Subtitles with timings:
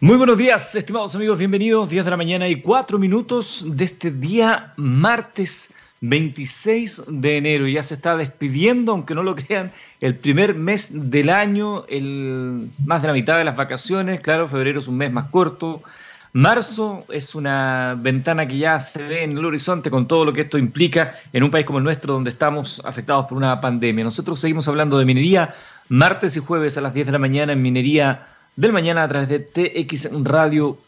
[0.00, 1.90] Muy buenos días, estimados amigos, bienvenidos.
[1.90, 7.66] 10 de la mañana y 4 minutos de este día martes 26 de enero.
[7.66, 13.02] Ya se está despidiendo, aunque no lo crean, el primer mes del año, el más
[13.02, 14.20] de la mitad de las vacaciones.
[14.20, 15.82] Claro, febrero es un mes más corto.
[16.32, 20.42] Marzo es una ventana que ya se ve en el horizonte con todo lo que
[20.42, 24.04] esto implica en un país como el nuestro donde estamos afectados por una pandemia.
[24.04, 25.56] Nosotros seguimos hablando de minería
[25.88, 29.28] martes y jueves a las 10 de la mañana en minería del mañana a través
[29.28, 30.78] de txradio.com,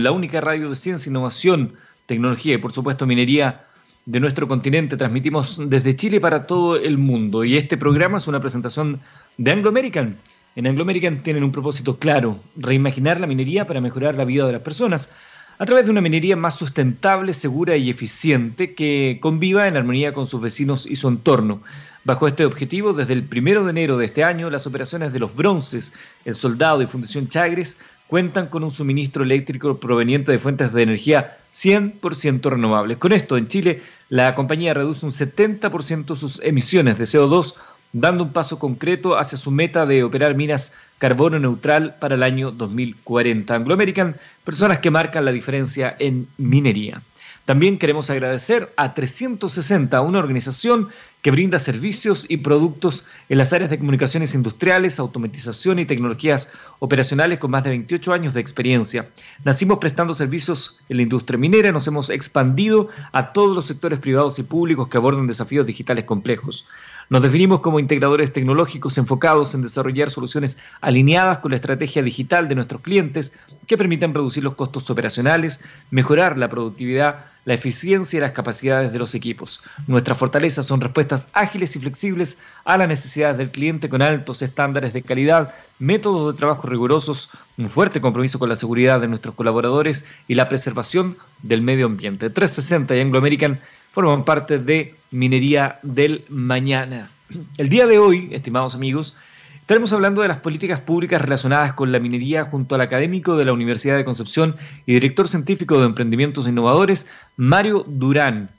[0.00, 1.72] la única radio de ciencia, innovación,
[2.04, 3.64] tecnología y por supuesto minería
[4.04, 4.98] de nuestro continente.
[4.98, 9.00] Transmitimos desde Chile para todo el mundo y este programa es una presentación
[9.38, 10.18] de Anglo American.
[10.56, 14.52] En Anglo American tienen un propósito claro, reimaginar la minería para mejorar la vida de
[14.52, 15.14] las personas
[15.58, 20.26] a través de una minería más sustentable, segura y eficiente que conviva en armonía con
[20.26, 21.60] sus vecinos y su entorno.
[22.04, 25.34] Bajo este objetivo, desde el primero de enero de este año, las operaciones de los
[25.34, 25.92] bronces,
[26.24, 27.76] el soldado y Fundación Chagres
[28.06, 32.96] cuentan con un suministro eléctrico proveniente de fuentes de energía 100% renovables.
[32.98, 37.54] Con esto, en Chile, la compañía reduce un 70% sus emisiones de CO2,
[37.92, 42.50] dando un paso concreto hacia su meta de operar minas carbono neutral para el año
[42.50, 43.54] 2040.
[43.54, 47.02] Anglo American, personas que marcan la diferencia en minería.
[47.48, 50.90] También queremos agradecer a 360, una organización
[51.22, 57.38] que brinda servicios y productos en las áreas de comunicaciones industriales, automatización y tecnologías operacionales
[57.38, 59.08] con más de 28 años de experiencia.
[59.44, 64.38] Nacimos prestando servicios en la industria minera, nos hemos expandido a todos los sectores privados
[64.38, 66.66] y públicos que abordan desafíos digitales complejos.
[67.10, 72.54] Nos definimos como integradores tecnológicos enfocados en desarrollar soluciones alineadas con la estrategia digital de
[72.54, 73.32] nuestros clientes
[73.66, 75.60] que permitan reducir los costos operacionales,
[75.90, 79.62] mejorar la productividad, la eficiencia y las capacidades de los equipos.
[79.86, 84.92] Nuestras fortalezas son respuestas ágiles y flexibles a las necesidades del cliente con altos estándares
[84.92, 90.04] de calidad, métodos de trabajo rigurosos, un fuerte compromiso con la seguridad de nuestros colaboradores
[90.26, 92.28] y la preservación del medio ambiente.
[92.28, 93.58] 360 y Anglo American
[93.90, 97.10] forman parte de Minería del Mañana.
[97.56, 99.16] El día de hoy, estimados amigos,
[99.60, 103.52] estaremos hablando de las políticas públicas relacionadas con la minería junto al académico de la
[103.52, 104.56] Universidad de Concepción
[104.86, 107.06] y director científico de emprendimientos innovadores,
[107.36, 108.50] Mario Durán.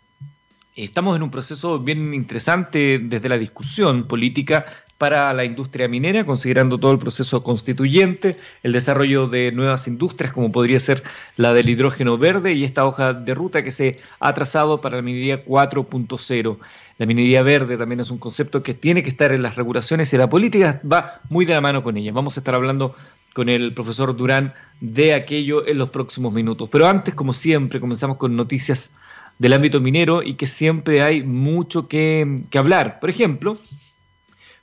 [0.76, 4.66] Estamos en un proceso bien interesante desde la discusión política
[5.00, 10.52] para la industria minera, considerando todo el proceso constituyente, el desarrollo de nuevas industrias como
[10.52, 11.04] podría ser
[11.38, 15.02] la del hidrógeno verde y esta hoja de ruta que se ha trazado para la
[15.02, 16.58] minería 4.0.
[16.98, 20.18] La minería verde también es un concepto que tiene que estar en las regulaciones y
[20.18, 22.12] la política va muy de la mano con ella.
[22.12, 22.94] Vamos a estar hablando
[23.34, 26.68] con el profesor Durán de aquello en los próximos minutos.
[26.70, 28.96] Pero antes, como siempre, comenzamos con noticias
[29.38, 33.00] del ámbito minero y que siempre hay mucho que, que hablar.
[33.00, 33.60] Por ejemplo,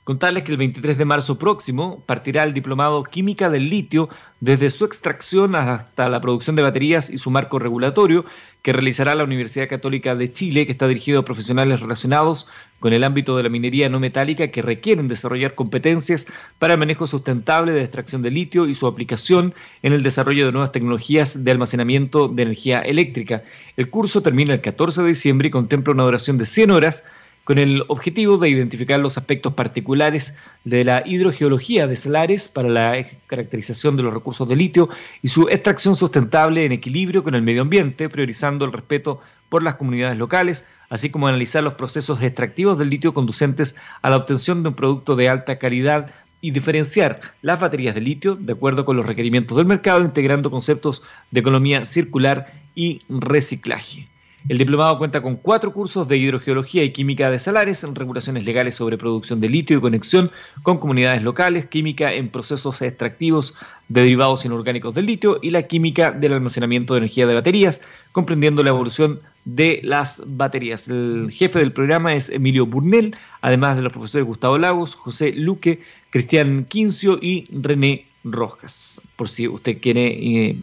[0.07, 4.07] Contarles que el 23 de marzo próximo partirá el diplomado Química del Litio
[4.39, 8.23] desde su extracción hasta la producción de baterías y su marco regulatorio
[8.61, 12.47] que realizará la Universidad Católica de Chile, que está dirigido a profesionales relacionados
[12.79, 17.05] con el ámbito de la minería no metálica que requieren desarrollar competencias para el manejo
[17.05, 19.53] sustentable de extracción de litio y su aplicación
[19.83, 23.43] en el desarrollo de nuevas tecnologías de almacenamiento de energía eléctrica.
[23.75, 27.03] El curso termina el 14 de diciembre y contempla una duración de 100 horas
[27.47, 30.35] con el objetivo de identificar los aspectos particulares
[30.65, 34.89] de la hidrogeología de salares para la caracterización de los recursos de litio
[35.21, 39.75] y su extracción sustentable en equilibrio con el medio ambiente, priorizando el respeto por las
[39.75, 44.67] comunidades locales, así como analizar los procesos extractivos del litio conducentes a la obtención de
[44.67, 49.05] un producto de alta calidad y diferenciar las baterías de litio de acuerdo con los
[49.05, 54.09] requerimientos del mercado, integrando conceptos de economía circular y reciclaje.
[54.49, 58.97] El diplomado cuenta con cuatro cursos de hidrogeología y química de salares, regulaciones legales sobre
[58.97, 60.31] producción de litio y conexión
[60.63, 63.55] con comunidades locales, química en procesos extractivos
[63.89, 67.81] de derivados inorgánicos del litio y la química del almacenamiento de energía de baterías,
[68.13, 70.87] comprendiendo la evolución de las baterías.
[70.87, 75.81] El jefe del programa es Emilio Burnell, además de los profesores Gustavo Lagos, José Luque,
[76.09, 79.01] Cristian Quincio y René Rojas.
[79.17, 80.57] Por si usted quiere eh,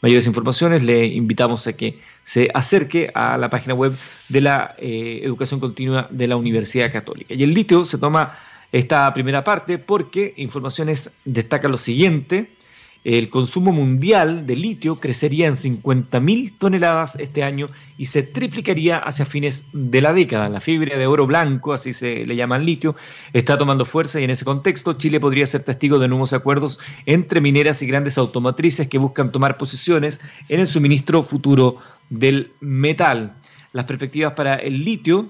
[0.00, 3.96] mayores informaciones, le invitamos a que se acerque a la página web
[4.28, 7.34] de la eh, educación continua de la Universidad Católica.
[7.34, 8.36] Y el litio se toma
[8.72, 12.50] esta primera parte porque informaciones destacan lo siguiente.
[13.04, 19.24] El consumo mundial de litio crecería en 50.000 toneladas este año y se triplicaría hacia
[19.24, 20.48] fines de la década.
[20.48, 22.96] La fibra de oro blanco, así se le llama al litio,
[23.34, 27.40] está tomando fuerza y en ese contexto Chile podría ser testigo de nuevos acuerdos entre
[27.40, 31.78] mineras y grandes automotrices que buscan tomar posiciones en el suministro futuro
[32.10, 33.34] del metal.
[33.72, 35.28] Las perspectivas para el litio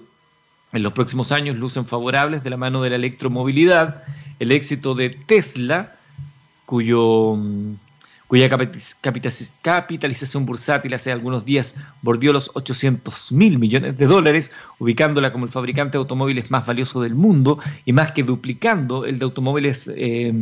[0.72, 4.04] en los próximos años lucen favorables de la mano de la electromovilidad,
[4.38, 5.96] el éxito de Tesla,
[6.66, 7.74] cuyo mm,
[8.26, 15.44] cuya capitalización bursátil hace algunos días bordeó los 800 mil millones de dólares, ubicándola como
[15.44, 19.90] el fabricante de automóviles más valioso del mundo y más que duplicando el de automóviles
[19.94, 20.32] eh,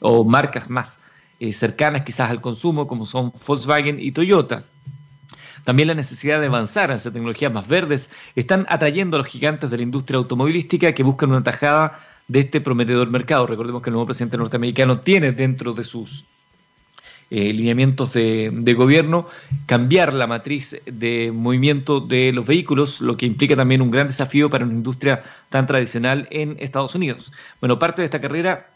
[0.00, 0.98] o marcas más
[1.38, 4.64] eh, cercanas quizás al consumo como son Volkswagen y Toyota.
[5.64, 9.76] También la necesidad de avanzar hacia tecnologías más verdes están atrayendo a los gigantes de
[9.76, 13.46] la industria automovilística que buscan una tajada de este prometedor mercado.
[13.46, 16.26] Recordemos que el nuevo presidente norteamericano tiene dentro de sus
[17.34, 19.26] eh, lineamientos de, gobierno,
[19.64, 24.50] cambiar la matriz de movimiento de los vehículos, lo que implica también un gran desafío
[24.50, 27.32] para una industria tan tradicional en Estados Unidos.
[27.60, 28.68] Bueno, parte de esta carrera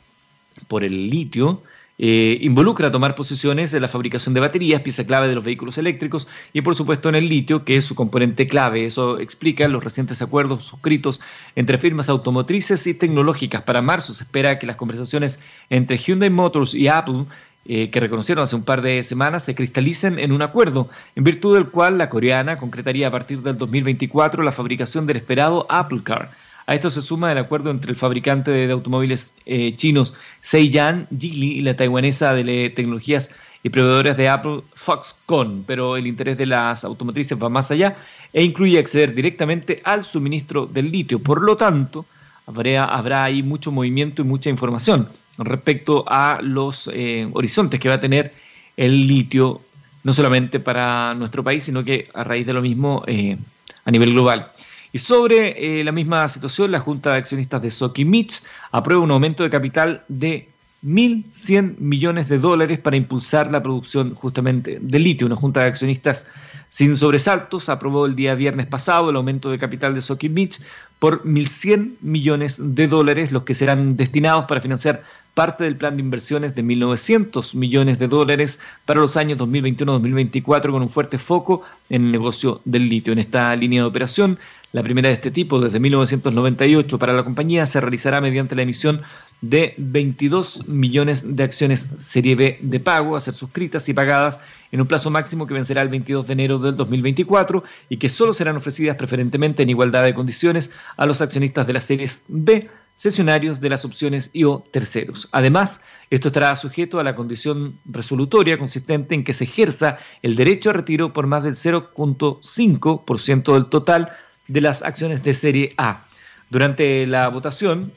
[0.68, 1.62] por el litio
[1.98, 6.28] eh, involucra tomar posiciones en la fabricación de baterías, pieza clave de los vehículos eléctricos,
[6.52, 8.84] y por supuesto en el litio, que es su componente clave.
[8.84, 11.20] Eso explica los recientes acuerdos suscritos
[11.54, 13.62] entre firmas automotrices y tecnológicas.
[13.62, 15.40] Para marzo se espera que las conversaciones
[15.70, 17.26] entre Hyundai Motors y Apple
[17.69, 21.56] eh, que reconocieron hace un par de semanas se cristalicen en un acuerdo, en virtud
[21.56, 26.31] del cual la coreana concretaría a partir del 2024 la fabricación del esperado Apple Car.
[26.66, 31.58] A esto se suma el acuerdo entre el fabricante de automóviles eh, chinos Seiyan Geely
[31.58, 33.30] y la taiwanesa de tecnologías
[33.62, 37.96] y proveedores de Apple Foxconn, pero el interés de las automotrices va más allá
[38.32, 41.20] e incluye acceder directamente al suministro del litio.
[41.20, 42.04] Por lo tanto,
[42.46, 45.08] habrá, habrá ahí mucho movimiento y mucha información
[45.38, 48.34] respecto a los eh, horizontes que va a tener
[48.76, 49.60] el litio,
[50.02, 53.36] no solamente para nuestro país, sino que a raíz de lo mismo eh,
[53.84, 54.50] a nivel global.
[54.92, 58.42] Y sobre eh, la misma situación, la Junta de Accionistas de Sokimich
[58.72, 60.48] aprueba un aumento de capital de
[60.84, 65.26] 1.100 millones de dólares para impulsar la producción justamente de litio.
[65.26, 66.30] Una Junta de Accionistas
[66.68, 70.60] sin sobresaltos aprobó el día viernes pasado el aumento de capital de Sokimich
[70.98, 75.02] por 1.100 millones de dólares, los que serán destinados para financiar
[75.34, 80.82] parte del plan de inversiones de 1.900 millones de dólares para los años 2021-2024, con
[80.82, 83.12] un fuerte foco en el negocio del litio.
[83.12, 84.38] En esta línea de operación,
[84.72, 89.02] la primera de este tipo desde 1998 para la compañía se realizará mediante la emisión
[89.40, 94.38] de 22 millones de acciones Serie B de pago a ser suscritas y pagadas
[94.72, 98.32] en un plazo máximo que vencerá el 22 de enero del 2024 y que solo
[98.32, 103.60] serán ofrecidas preferentemente en igualdad de condiciones a los accionistas de las series B, sesionarios
[103.60, 105.28] de las opciones y o terceros.
[105.32, 110.70] Además, esto estará sujeto a la condición resolutoria consistente en que se ejerza el derecho
[110.70, 114.10] a retiro por más del 0.5% del total
[114.48, 116.04] de las acciones de serie A.
[116.50, 117.93] Durante la votación,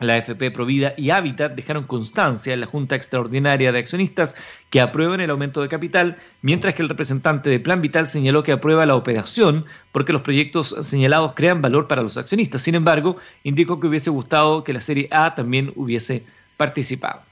[0.00, 4.36] la FP Provida y Habitat dejaron constancia en la Junta Extraordinaria de Accionistas
[4.70, 8.52] que aprueban el aumento de capital, mientras que el representante de Plan Vital señaló que
[8.52, 12.62] aprueba la operación porque los proyectos señalados crean valor para los accionistas.
[12.62, 16.24] Sin embargo, indicó que hubiese gustado que la serie A también hubiese
[16.56, 17.27] participado.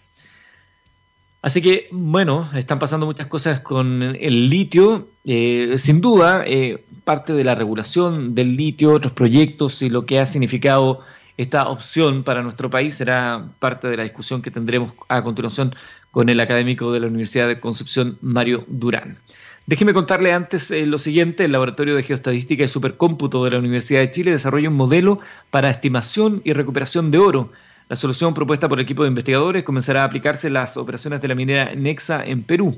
[1.46, 5.06] Así que, bueno, están pasando muchas cosas con el litio.
[5.24, 10.18] Eh, sin duda, eh, parte de la regulación del litio, otros proyectos y lo que
[10.18, 11.02] ha significado
[11.36, 15.72] esta opción para nuestro país será parte de la discusión que tendremos a continuación
[16.10, 19.18] con el académico de la Universidad de Concepción, Mario Durán.
[19.66, 24.00] Déjeme contarle antes eh, lo siguiente, el Laboratorio de Geostadística y Supercómputo de la Universidad
[24.00, 25.20] de Chile desarrolla un modelo
[25.50, 27.52] para estimación y recuperación de oro.
[27.88, 31.28] La solución propuesta por el equipo de investigadores comenzará a aplicarse en las operaciones de
[31.28, 32.76] la minera Nexa en Perú.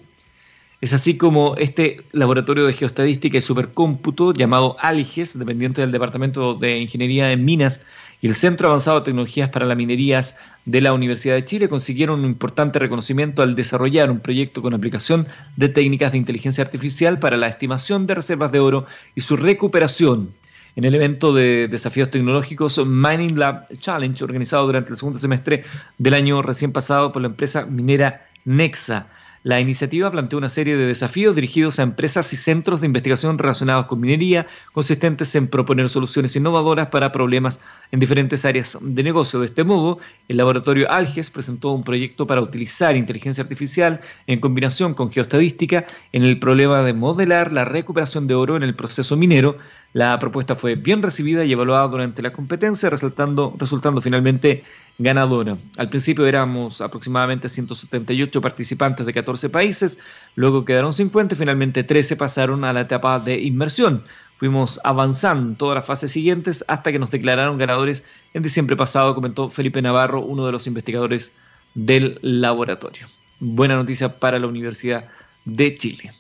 [0.83, 6.79] Es así como este laboratorio de geostadística y supercómputo llamado ALGES, dependiente del Departamento de
[6.79, 7.81] Ingeniería en Minas
[8.21, 10.37] y el Centro Avanzado de Tecnologías para las Minerías
[10.67, 15.27] de la Universidad de Chile, consiguieron un importante reconocimiento al desarrollar un proyecto con aplicación
[15.57, 20.35] de técnicas de inteligencia artificial para la estimación de reservas de oro y su recuperación.
[20.79, 25.65] En el evento de desafíos tecnológicos Mining Lab Challenge, organizado durante el segundo semestre
[25.99, 29.09] del año recién pasado por la empresa minera Nexa.
[29.43, 33.87] La iniciativa plantea una serie de desafíos dirigidos a empresas y centros de investigación relacionados
[33.87, 39.41] con minería, consistentes en proponer soluciones innovadoras para problemas en diferentes áreas de negocio.
[39.41, 44.95] De este modo, el laboratorio Alges presentó un proyecto para utilizar inteligencia artificial en combinación
[44.95, 49.57] con geostadística en el problema de modelar la recuperación de oro en el proceso minero,
[49.93, 54.65] la propuesta fue bien recibida y evaluada durante la competencia, resultando, resultando finalmente
[54.99, 55.57] ganadora.
[55.77, 60.01] Al principio éramos aproximadamente 178 participantes de 14 países,
[60.35, 64.05] luego quedaron 50 y finalmente 13 pasaron a la etapa de inmersión.
[64.37, 68.05] Fuimos avanzando en todas las fases siguientes hasta que nos declararon ganadores
[68.35, 71.33] en diciembre pasado, comentó Felipe Navarro, uno de los investigadores
[71.75, 73.07] del laboratorio.
[73.41, 75.09] Buena noticia para la Universidad
[75.45, 76.13] de Chile.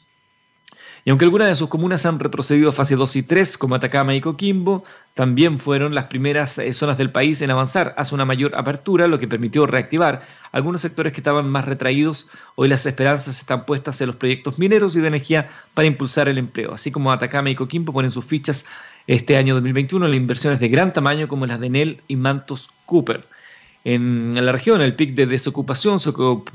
[1.04, 4.14] Y aunque algunas de sus comunas han retrocedido a fase 2 y 3, como Atacama
[4.14, 8.54] y Coquimbo, también fueron las primeras eh, zonas del país en avanzar hacia una mayor
[8.56, 12.28] apertura, lo que permitió reactivar algunos sectores que estaban más retraídos.
[12.56, 16.38] Hoy las esperanzas están puestas en los proyectos mineros y de energía para impulsar el
[16.38, 16.72] empleo.
[16.74, 18.66] Así como Atacama y Coquimbo ponen sus fichas
[19.06, 23.26] este año 2021 en inversiones de gran tamaño como las de Nel y Mantos Cooper.
[23.84, 26.12] En, la región, el pic de desocupación se,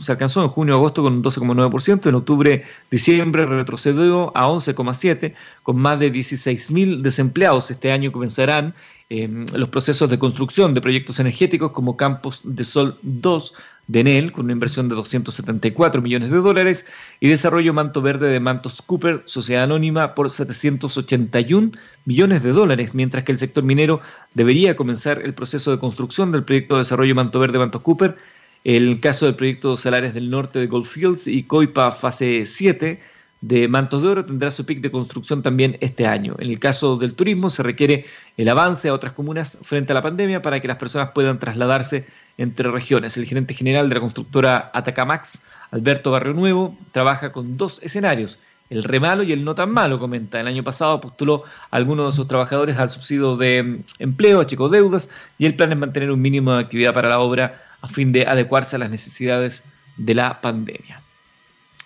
[0.08, 7.02] alcanzó en junio-agosto con un 12,9%, en octubre-diciembre retrocedió a 11,7%, con más de 16.000
[7.02, 7.72] desempleados.
[7.72, 8.74] Este año comenzarán
[9.10, 13.54] eh, los procesos de construcción de proyectos energéticos como Campos de Sol 2,
[13.88, 16.86] de Enel, con una inversión de 274 millones de dólares,
[17.20, 21.72] y desarrollo Manto Verde de Mantos Cooper, sociedad anónima, por 781
[22.06, 24.00] millones de dólares, mientras que el sector minero
[24.34, 28.18] debería comenzar el proceso de construcción del proyecto de desarrollo Manto Verde Mantos Cooper.
[28.64, 33.02] El caso del proyecto Salares del Norte de Goldfields y Coipa Fase 7
[33.44, 36.36] de Mantos de Oro tendrá su pic de construcción también este año.
[36.40, 38.06] En el caso del turismo se requiere
[38.38, 42.06] el avance a otras comunas frente a la pandemia para que las personas puedan trasladarse
[42.38, 43.18] entre regiones.
[43.18, 48.82] El gerente general de la constructora Atacamax, Alberto Barrio Nuevo, trabaja con dos escenarios, el
[48.82, 50.40] re malo y el no tan malo, comenta.
[50.40, 54.46] El año pasado postuló a algunos de sus trabajadores al subsidio de mm, empleo, a
[54.46, 57.90] chicos deudas, y el plan es mantener un mínimo de actividad para la obra a
[57.90, 59.66] fin de adecuarse a las necesidades
[59.98, 61.03] de la pandemia.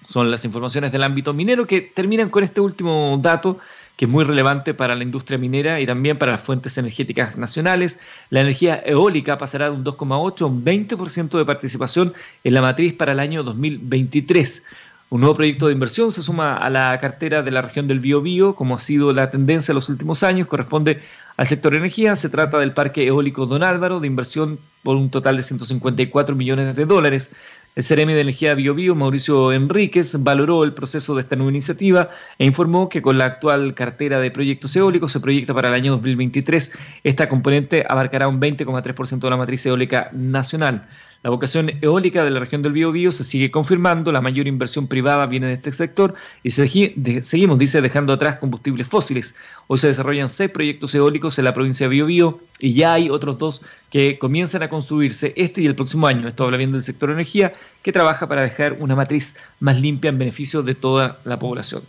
[0.08, 3.60] Son las informaciones del ámbito minero que terminan con este último dato
[3.98, 8.00] que es muy relevante para la industria minera y también para las fuentes energéticas nacionales.
[8.30, 12.94] La energía eólica pasará de un 2,8 a un 20% de participación en la matriz
[12.94, 14.64] para el año 2023.
[15.10, 18.56] Un nuevo proyecto de inversión se suma a la cartera de la región del Biobío,
[18.56, 21.02] como ha sido la tendencia en los últimos años, corresponde
[21.36, 22.16] al sector energía.
[22.16, 26.76] Se trata del parque eólico Don Álvaro, de inversión por un total de 154 millones
[26.76, 27.32] de dólares.
[27.78, 32.46] El CRM de Energía BioBio, Mauricio Enríquez, valoró el proceso de esta nueva iniciativa e
[32.46, 36.72] informó que con la actual cartera de proyectos eólicos se proyecta para el año 2023
[37.04, 40.88] esta componente abarcará un 20,3% de la matriz eólica nacional.
[41.24, 45.26] La vocación eólica de la región del Biobío se sigue confirmando, la mayor inversión privada
[45.26, 49.36] viene de este sector y seguimos, dice, dejando atrás combustibles fósiles.
[49.66, 53.40] Hoy se desarrollan seis proyectos eólicos en la provincia de Biobío y ya hay otros
[53.40, 56.28] dos que comienzan a construirse este y el próximo año.
[56.28, 60.20] Esto habla bien del sector energía que trabaja para dejar una matriz más limpia en
[60.20, 61.82] beneficio de toda la población.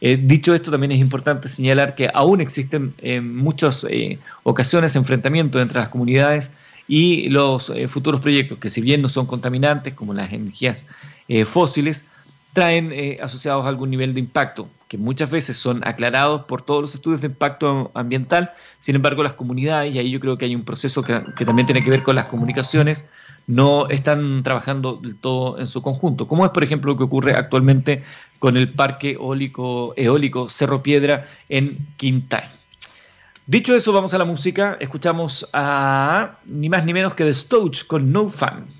[0.00, 5.60] Eh, dicho esto, también es importante señalar que aún existen en muchas eh, ocasiones enfrentamientos
[5.60, 6.52] entre las comunidades
[6.88, 10.86] y los eh, futuros proyectos, que si bien no son contaminantes como las energías
[11.28, 12.06] eh, fósiles,
[12.54, 16.94] traen eh, asociados algún nivel de impacto, que muchas veces son aclarados por todos los
[16.94, 20.64] estudios de impacto ambiental, sin embargo las comunidades, y ahí yo creo que hay un
[20.64, 23.04] proceso que, que también tiene que ver con las comunicaciones,
[23.46, 27.32] no están trabajando del todo en su conjunto, como es por ejemplo lo que ocurre
[27.32, 28.02] actualmente
[28.38, 32.57] con el parque eólico, eólico Cerro Piedra en Quintay.
[33.48, 34.76] Dicho eso, vamos a la música.
[34.78, 38.77] Escuchamos a ni más ni menos que The Stooge con No Fun.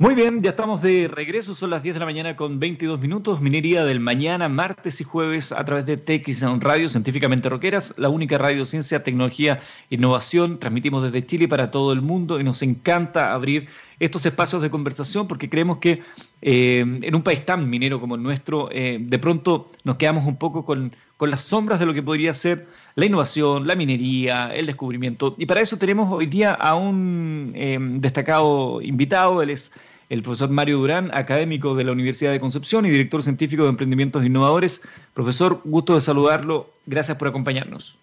[0.00, 3.40] Muy bien, ya estamos de regreso, son las 10 de la mañana con 22 minutos,
[3.40, 8.38] minería del mañana, martes y jueves a través de TX Radio Científicamente Roqueras, la única
[8.38, 13.66] radio ciencia, tecnología, innovación, transmitimos desde Chile para todo el mundo y nos encanta abrir
[13.98, 16.04] estos espacios de conversación porque creemos que
[16.42, 20.36] eh, en un país tan minero como el nuestro, eh, de pronto nos quedamos un
[20.36, 24.66] poco con, con las sombras de lo que podría ser la innovación, la minería, el
[24.66, 25.36] descubrimiento.
[25.38, 29.70] Y para eso tenemos hoy día a un eh, destacado invitado, él es
[30.08, 34.24] el profesor Mario Durán, académico de la Universidad de Concepción y director científico de Emprendimientos
[34.24, 34.82] Innovadores.
[35.14, 36.70] Profesor, gusto de saludarlo.
[36.86, 37.98] Gracias por acompañarnos.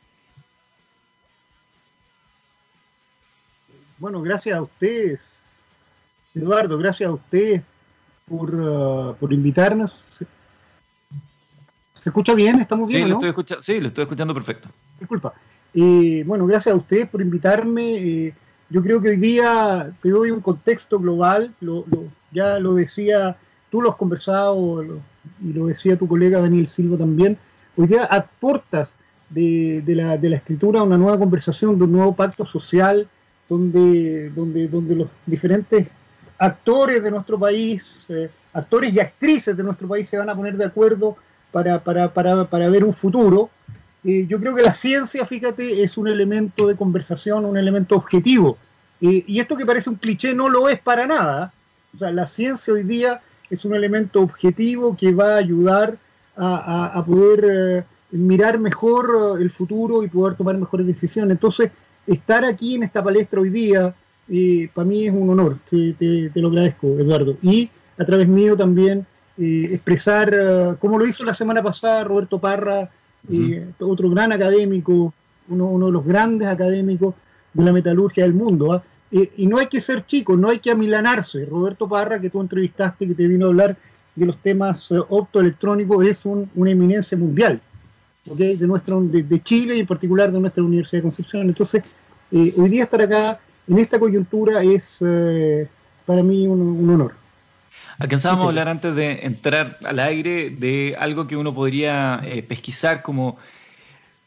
[3.98, 5.38] Bueno, gracias a ustedes,
[6.34, 7.64] Eduardo, gracias a ustedes
[8.30, 10.24] por, uh, por invitarnos.
[12.06, 12.62] ¿Se escucha bien?
[12.62, 13.04] ¿Estamos bien?
[13.04, 14.70] Sí, lo, estoy sí lo estoy escuchando perfecto.
[15.00, 15.34] Disculpa.
[15.74, 17.96] Eh, bueno, gracias a ustedes por invitarme.
[17.96, 18.34] Eh,
[18.70, 21.86] yo creo que hoy día te doy un contexto global, lo,
[22.32, 23.38] ya lo decía,
[23.70, 24.84] tú lo has conversado
[25.44, 27.38] y lo decía tu colega Daniel Silva también,
[27.78, 28.96] hoy día aportas
[29.30, 33.08] de, de, la, de la escritura una nueva conversación, de un nuevo pacto social,
[33.48, 35.88] donde, donde, donde los diferentes
[36.38, 40.58] actores de nuestro país, eh, actores y actrices de nuestro país se van a poner
[40.58, 41.18] de acuerdo
[41.52, 43.50] para, para, para, para ver un futuro
[44.06, 48.58] eh, yo creo que la ciencia, fíjate, es un elemento de conversación, un elemento objetivo.
[49.02, 51.52] Eh, y esto que parece un cliché no lo es para nada.
[51.96, 55.98] O sea, la ciencia hoy día es un elemento objetivo que va a ayudar
[56.38, 61.32] a, poder mirar mejor el futuro y poder tomar mejores decisiones.
[61.32, 61.72] Entonces,
[62.06, 63.96] estar aquí en esta palestra hoy día,
[64.74, 67.38] para mí es un honor, te, te, lo agradezco, Eduardo.
[67.42, 69.06] Y a través mío también
[69.38, 72.90] expresar, como lo hizo la semana pasada Roberto Parra,
[73.80, 75.14] otro gran académico,
[75.50, 77.16] uno, uno, de los grandes académicos
[77.54, 78.74] de la metalurgia del mundo.
[78.74, 78.84] ¿ah?
[79.12, 81.46] y no hay que ser chico, no hay que amilanarse.
[81.46, 83.78] Roberto Parra, que tú entrevistaste, que te vino a hablar
[84.16, 87.62] de los temas eh, optoelectrónicos, es una eminencia mundial
[88.26, 91.48] de, nuestra, de, Chile y en particular de nuestra Universidad de Concepción.
[91.48, 91.84] Entonces,
[92.32, 95.68] eh, hoy día estar acá en esta coyuntura es eh,
[96.06, 97.14] para mí un, honor.
[97.98, 103.38] Alcanzábamos a hablar antes de entrar al aire de algo que uno podría pesquisar como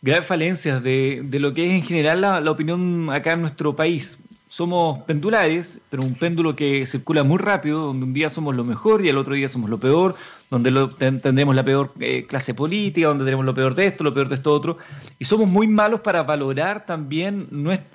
[0.03, 3.75] graves falencias de, de, lo que es en general la, la, opinión acá en nuestro
[3.75, 4.19] país.
[4.49, 9.05] Somos pendulares, pero un péndulo que circula muy rápido, donde un día somos lo mejor
[9.05, 10.17] y al otro día somos lo peor,
[10.51, 14.15] donde lo, tendremos la peor eh, clase política, donde tenemos lo peor de esto, lo
[14.15, 14.79] peor de esto otro,
[15.19, 17.49] y somos muy malos para valorar también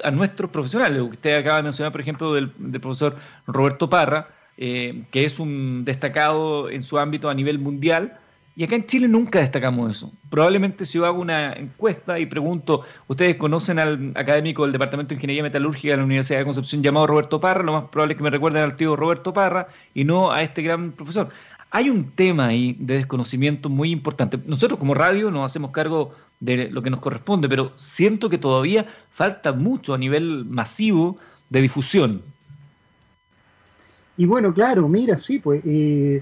[0.03, 0.99] a nuestros profesionales.
[0.99, 5.39] Lo que usted acaba de mencionar, por ejemplo, del, profesor Roberto Parra, eh, que es
[5.39, 8.19] un destacado en su ámbito a nivel mundial,
[8.55, 10.11] y acá en Chile nunca destacamos eso.
[10.29, 15.15] Probablemente si yo hago una encuesta y pregunto, ¿ustedes conocen al académico del Departamento de
[15.15, 17.63] Ingeniería Metalúrgica de la Universidad de Concepción llamado Roberto Parra?
[17.63, 20.61] Lo más probable es que me recuerden al tío Roberto Parra y no a este
[20.61, 21.29] gran profesor.
[21.71, 24.37] Hay un tema ahí de desconocimiento muy importante.
[24.45, 28.85] Nosotros como radio nos hacemos cargo de lo que nos corresponde, pero siento que todavía
[29.09, 31.17] falta mucho a nivel masivo
[31.49, 32.21] de difusión.
[34.17, 36.21] Y bueno, claro, mira, sí, pues eh,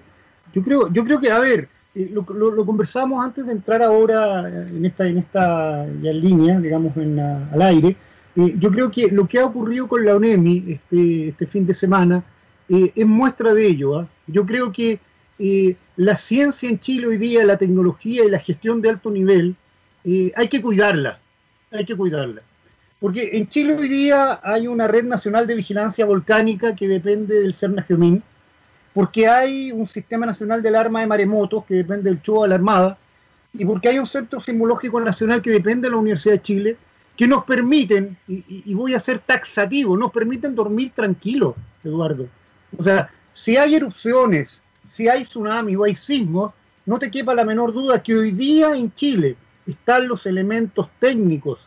[0.53, 4.85] yo creo, yo creo que, a ver, eh, lo, conversamos antes de entrar ahora en
[4.85, 7.95] esta, en esta línea, digamos, en al aire.
[8.35, 11.73] Eh, yo creo que lo que ha ocurrido con la ONEMI este, este fin de
[11.73, 12.23] semana
[12.69, 13.99] eh, es muestra de ello.
[13.99, 14.07] ¿ah?
[14.27, 14.99] Yo creo que
[15.95, 19.55] la ciencia en Chile hoy día, la tecnología y la gestión de alto nivel,
[20.05, 21.19] hay que cuidarla,
[21.71, 22.43] hay que cuidarla.
[23.01, 27.55] Porque en Chile hoy día hay una red nacional de vigilancia volcánica que depende del
[27.55, 28.21] CERNA Geomín,
[28.93, 32.55] porque hay un sistema nacional del arma de maremotos que depende del CHUA de la
[32.55, 32.97] Armada,
[33.55, 36.77] y porque hay un centro sismológico nacional que depende de la Universidad de Chile,
[37.17, 42.27] que nos permiten, y, voy a ser taxativo, nos permiten dormir tranquilos, Eduardo.
[42.77, 46.53] O sea, si hay erupciones, si hay tsunamis o hay sismos,
[46.85, 51.57] no te quepa la menor duda que hoy día en Chile están los elementos técnicos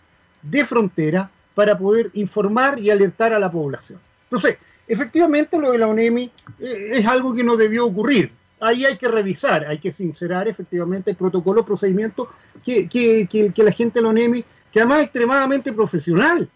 [0.51, 3.99] de frontera para poder informar y alertar a la población.
[4.25, 6.31] Entonces, Efectivamente, lo de la ONEMI
[6.61, 8.33] eh, es algo que no debió ocurrir.
[8.61, 12.29] Ahí hay que revisar, hay que sincerar efectivamente el protocolo, procedimiento
[12.65, 16.49] que, que, que, la gente de la ONEMI, que además es extremadamente profesional,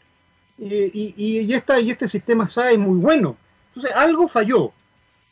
[0.59, 3.37] eh, y, y, esta, y este sistema SAE es muy bueno.
[3.69, 4.73] Entonces, algo falló.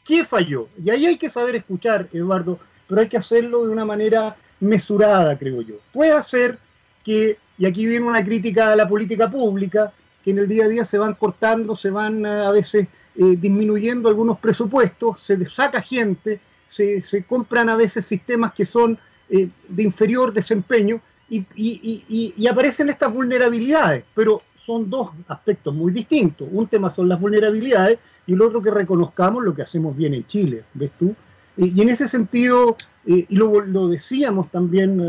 [0.05, 0.69] ¿Qué falló?
[0.83, 5.37] Y ahí hay que saber escuchar, Eduardo, pero hay que hacerlo de una manera mesurada,
[5.37, 5.77] creo yo.
[5.93, 6.59] Puede ser
[7.05, 9.93] que, y aquí viene una crítica a la política pública,
[10.23, 13.37] que en el día a día se van cortando, se van eh, a veces eh,
[13.39, 18.99] disminuyendo algunos presupuestos, se saca gente, se, compran a veces sistemas que son
[19.31, 26.49] eh, de inferior desempeño y, aparecen estas vulnerabilidades, pero son dos aspectos muy distintos.
[26.51, 30.27] Un tema son las vulnerabilidades y el otro que reconozcamos lo que hacemos bien en
[30.27, 31.15] Chile, ¿ves tú?
[31.59, 35.01] y en ese sentido, y lo, lo, decíamos también,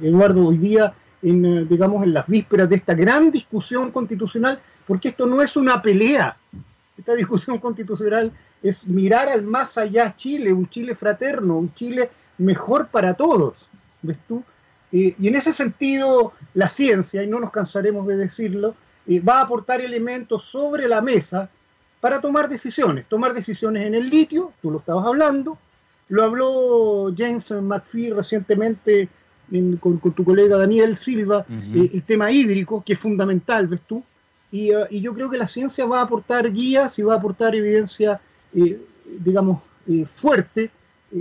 [0.00, 5.10] Eduardo, hoy día en, eh, digamos, en las vísperas de esta gran discusión constitucional, porque
[5.10, 6.36] esto no es una pelea.
[6.98, 8.32] Esta discusión constitucional
[8.62, 13.54] es mirar al más allá Chile, un Chile fraterno, un Chile mejor para todos.
[14.02, 14.42] ¿Ves tú?
[14.92, 18.74] Eh, y en ese sentido, la ciencia, y no nos cansaremos de decirlo,
[19.06, 21.48] eh, va a aportar elementos sobre la mesa
[22.00, 23.06] para tomar decisiones.
[23.08, 25.56] Tomar decisiones en el litio, tú lo estabas hablando,
[26.08, 29.08] lo habló James McPhee recientemente
[29.80, 34.02] con, tu colega Daniel Silva, eh, el tema hídrico, que es fundamental, ¿ves tú?
[34.50, 37.18] Y, eh, y, yo creo que la ciencia va a aportar guías y va a
[37.18, 38.20] aportar evidencia,
[38.54, 38.80] eh,
[39.18, 39.60] digamos,
[40.14, 40.70] fuerte,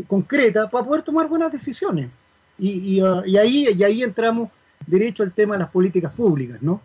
[0.08, 2.10] concreta, para poder tomar buenas decisiones.
[2.58, 4.50] Y, y, ahí, y ahí entramos
[4.86, 6.82] derecho al tema de las políticas públicas, ¿no?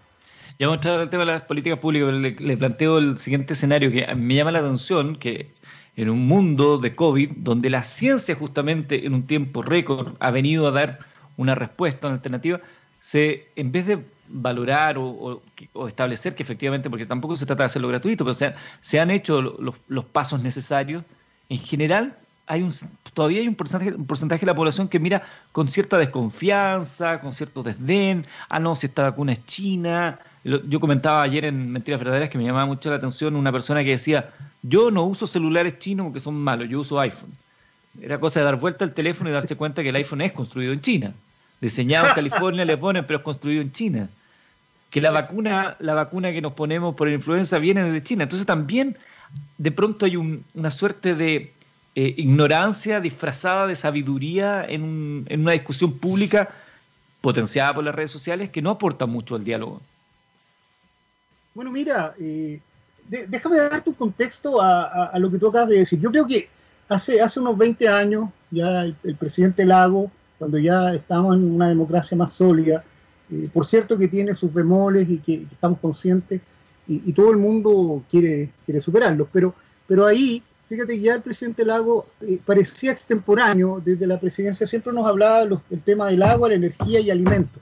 [0.59, 3.53] Ya vamos a entrar al tema de las políticas públicas, le, le planteo el siguiente
[3.53, 5.51] escenario que me llama la atención, que
[5.97, 10.67] en un mundo de COVID, donde la ciencia justamente en un tiempo récord ha venido
[10.67, 10.99] a dar
[11.37, 12.61] una respuesta, una alternativa,
[13.01, 15.43] se, en vez de valorar o,
[15.89, 19.41] establecer que efectivamente, porque tampoco se trata de hacerlo gratuito, pero se, se han hecho
[19.43, 21.05] los, pasos necesarios,
[21.49, 22.17] en general
[22.49, 22.73] hay un,
[23.15, 25.23] todavía hay un porcentaje, un porcentaje de la población que mira
[25.53, 30.19] con cierta desconfianza, con cierto desdén, ah, no, si esta vacuna es china.
[30.45, 33.91] Yo comentaba ayer en Mentiras Verdaderas que me llamaba mucho la atención una persona que
[33.91, 34.31] decía,
[34.63, 37.33] yo no uso celulares chinos porque son malos, yo uso iPhone.
[38.01, 40.73] Era cosa de dar vuelta al teléfono y darse cuenta que el iPhone es construido
[40.73, 41.15] en China.
[41.61, 44.09] Diseñado en California, le ponen, pero es construido en China.
[44.91, 48.25] Que la vacuna, la vacuna que nos ponemos por influenza viene de China.
[48.25, 48.97] Entonces también
[49.59, 51.53] de pronto hay una suerte de
[51.99, 56.51] eh, ignorancia disfrazada de sabiduría en, una discusión pública
[57.23, 59.81] potenciada por las redes sociales que no aporta mucho al diálogo.
[61.55, 62.61] Bueno, mira, eh,
[63.09, 65.99] déjame darte un contexto a, lo que tú acabas de decir.
[65.99, 66.51] Yo creo que
[66.91, 72.17] hace, hace unos 20 años ya el, presidente Lago, cuando ya estamos en una democracia
[72.17, 72.85] más sólida,
[73.31, 76.41] eh, por cierto que tiene sus bemoles y que, estamos conscientes
[76.89, 79.55] y, todo el mundo quiere, quiere superarlos, pero,
[79.89, 85.07] pero ahí fíjate ya el presidente Lago eh, parecía extemporáneo, desde la presidencia siempre nos
[85.07, 87.61] hablaba del tema del agua, la energía y alimentos.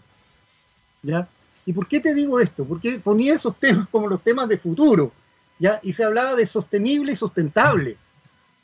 [1.02, 1.28] ¿ya?
[1.66, 2.64] ¿Y por qué te digo esto?
[2.64, 5.12] Porque ponía esos temas como los temas de futuro,
[5.58, 5.80] ¿ya?
[5.82, 7.96] y se hablaba de sostenible y sustentable,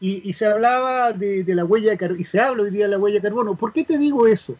[0.01, 2.99] y, se hablaba de, la huella de carbono, y se habla hoy día de la
[2.99, 3.55] huella de carbono.
[3.55, 4.57] ¿Por qué te digo eso?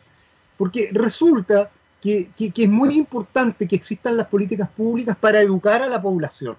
[0.59, 6.01] Porque resulta que es muy importante que existan las políticas públicas para educar a la
[6.01, 6.57] población.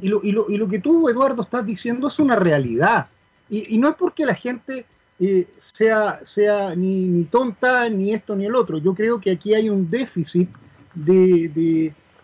[0.00, 3.08] Y lo, y, lo, y lo, que tú, Eduardo, estás diciendo es una realidad.
[3.48, 4.84] Y, no es porque la gente
[5.18, 8.78] eh, sea, sea ni, ni, tonta, ni esto, ni el otro.
[8.78, 10.50] Yo creo que aquí hay un déficit
[10.94, 11.48] de,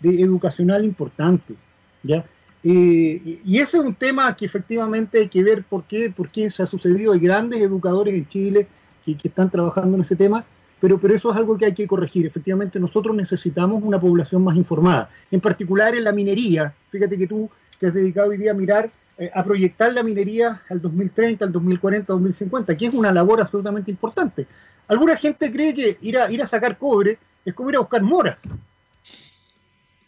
[0.00, 1.54] de, educacional importante.
[2.02, 2.24] ¿ya?
[2.64, 6.50] Eh, y ese es un tema que efectivamente hay que ver por qué, por qué
[6.50, 7.12] se ha sucedido.
[7.12, 8.66] Hay grandes educadores en Chile
[9.04, 10.44] que, están trabajando en ese tema
[10.80, 12.26] pero, pero eso es algo que hay que corregir.
[12.26, 16.74] Efectivamente, nosotros necesitamos una población más informada, en particular en la minería.
[16.90, 17.48] Fíjate que tú
[17.78, 21.52] te has dedicado hoy día a mirar, eh, a proyectar la minería al 2030, al
[21.52, 24.48] 2040, al 2050, que es una labor absolutamente importante.
[24.88, 28.02] Alguna gente cree que ir a, ir a sacar cobre es como ir a buscar
[28.02, 28.38] moras.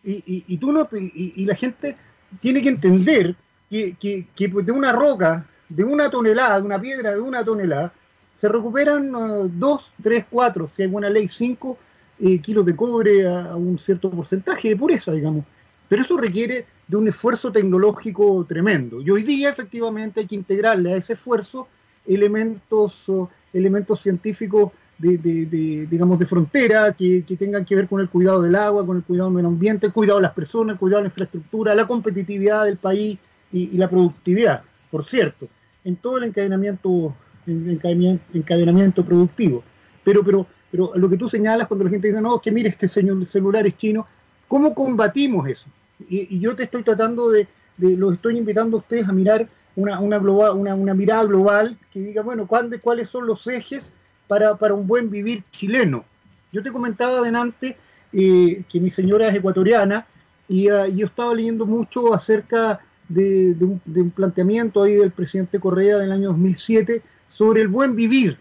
[0.02, 1.96] Y, tú no, y, la gente
[2.40, 3.34] tiene que entender
[3.70, 3.96] que,
[4.34, 7.92] que, de una roca, de una tonelada, de una piedra de una tonelada,
[8.34, 9.12] se recuperan
[9.58, 11.78] 2, 3, 4, si hay buena ley, 5
[12.20, 15.44] eh, kilos de cobre a, un cierto porcentaje de pureza, digamos.
[15.88, 19.00] Pero eso requiere de un esfuerzo tecnológico tremendo.
[19.00, 21.68] Y hoy día efectivamente hay que integrarle a ese esfuerzo
[22.06, 23.04] elementos,
[23.52, 28.87] elementos científicos de, digamos, de frontera que, tengan que ver con el cuidado del agua,
[28.87, 31.87] con el cuidado del medio ambiente, cuidado de las personas, cuidado de la infraestructura, la
[31.87, 33.18] competitividad del país
[33.52, 35.48] y, y la productividad, por cierto,
[35.85, 37.14] en todo el encadenamiento
[37.46, 39.62] encadenamiento productivo.
[40.02, 42.88] Pero, pero, pero lo que tú señalas cuando la gente dice, no, que mire, este
[42.88, 44.07] señor celular es chino,
[44.48, 45.66] ¿cómo combatimos eso?
[46.09, 50.00] Y, yo te estoy tratando de, de, los estoy invitando a ustedes a mirar una,
[50.00, 53.85] una, global, una, una mirada global que diga, bueno, ¿cuáles son los ejes
[54.28, 56.04] para, para un buen vivir chileno?
[56.52, 57.76] Yo te comentaba adelante
[58.12, 60.06] eh, que mi señora es ecuatoriana
[60.48, 65.10] y uh, yo estaba leyendo mucho acerca de, de, un, de, un, planteamiento ahí del
[65.10, 68.38] presidente Correa del año 2007 sobre el buen vivir.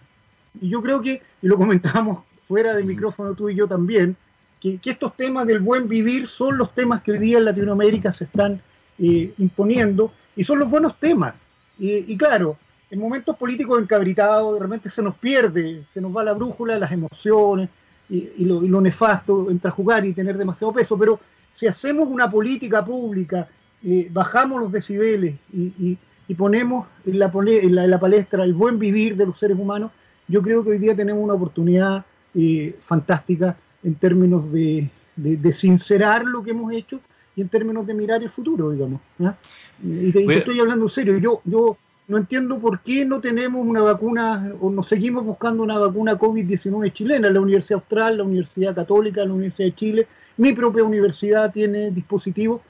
[0.62, 4.16] Y yo creo que, y lo comentábamos fuera del micrófono tú y yo también,
[4.60, 8.26] que, estos temas del buen vivir son los temas que hoy día en Latinoamérica se
[8.26, 8.62] están
[9.00, 11.36] eh, imponiendo y son los buenos temas.
[11.80, 12.58] Y, claro,
[12.94, 16.92] en momentos políticos encabritados de repente se nos pierde, se nos va la brújula, las
[16.92, 17.68] emociones
[18.08, 21.20] y, lo, nefasto entra a jugar y tener demasiado peso, pero
[21.52, 23.48] si hacemos una política pública,
[23.84, 29.16] eh, bajamos los decibeles y, y ponemos en la, en, la, palestra el buen vivir
[29.16, 29.92] de los seres humanos,
[30.28, 36.24] yo creo que hoy día tenemos una oportunidad eh, fantástica en términos de, de, sincerar
[36.26, 37.00] lo que hemos hecho
[37.36, 39.02] y en términos de mirar el futuro, digamos.
[39.20, 39.36] ¿ah?
[39.84, 41.18] Y, te, estoy hablando en serio.
[41.18, 45.78] Yo, yo no entiendo por qué no tenemos una vacuna o nos seguimos buscando una
[45.78, 47.30] vacuna COVID-19 chilena.
[47.30, 52.62] La Universidad Austral, la Universidad Católica, la Universidad de Chile, mi propia universidad tiene dispositivos.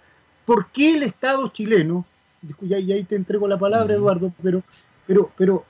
[0.45, 2.05] ¿Por qué el Estado chileno
[2.61, 4.63] y ahí te entrego la palabra, Eduardo, pero,
[5.07, 5.65] pero, pero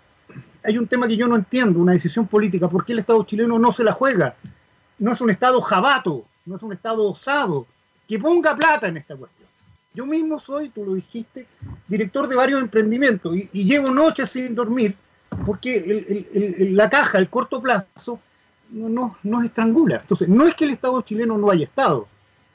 [0.64, 2.68] hay un tema que yo no entiendo, una decisión política.
[2.68, 4.36] ¿Por qué el Estado chileno no se la juega?
[5.00, 7.68] No es un Estado jabato, no es un Estado osado,
[8.08, 9.43] que ponga plata en esta cuestión.
[9.94, 11.46] Yo mismo soy, tú lo dijiste,
[11.88, 14.96] director de varios emprendimientos y, llevo noches sin dormir
[15.46, 18.20] porque la caja, el corto plazo,
[18.70, 19.98] no, nos estrangula.
[20.02, 22.08] Entonces, no es que el Estado chileno no haya estado,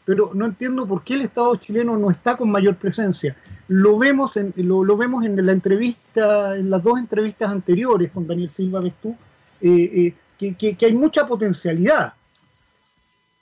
[0.05, 3.37] pero no entiendo por qué el Estado chileno no está con mayor presencia
[3.69, 8.51] lo vemos en, lo, vemos en la entrevista, en las dos entrevistas anteriores con Daniel
[8.51, 9.15] Silva, ves tú,
[9.61, 12.15] eh, eh, que, hay mucha potencialidad.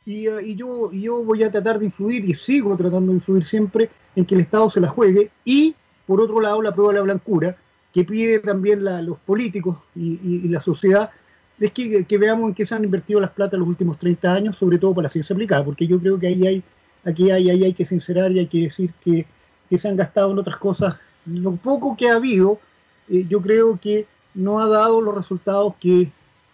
[0.06, 4.24] Y, yo, yo voy a tratar de influir y sigo tratando de influir siempre en
[4.24, 5.74] que el Estado se la juegue y,
[6.06, 7.56] por otro lado, la prueba de la blancura,
[7.92, 11.10] que pide también los políticos y, la sociedad,
[11.58, 14.78] es que, veamos en qué se han invertido las plata los últimos 30 años, sobre
[14.78, 16.62] todo para la ciencia aplicada, porque yo creo que ahí hay,
[17.04, 19.26] aquí hay, ahí hay que sincerar y hay que decir que
[19.68, 20.96] que se han gastado en otras cosas.
[21.24, 22.60] Lo poco que ha habido,
[23.08, 26.10] eh, yo creo que no ha dado los resultados que,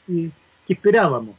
[0.09, 0.31] eh,
[0.69, 1.37] esperábamos.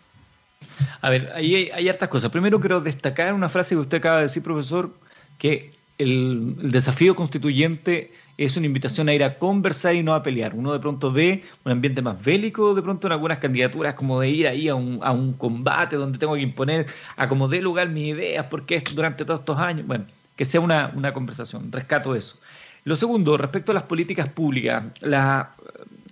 [1.02, 2.32] A ver, ahí hay, hay, hartas cosas.
[2.32, 4.94] Primero quiero destacar una frase que usted acaba de decir, profesor,
[5.38, 10.56] que el, desafío constituyente es una invitación a ir a conversar y no a pelear.
[10.56, 14.30] Uno de pronto ve un ambiente más bélico, de pronto en algunas candidaturas, como de
[14.30, 17.90] ir ahí a un, a un combate donde tengo que imponer a como dé lugar
[17.90, 22.16] mis ideas, porque esto durante todos estos años, bueno, que sea una, una conversación, rescato
[22.16, 22.38] eso.
[22.86, 25.56] Lo segundo, respecto a las políticas públicas, la,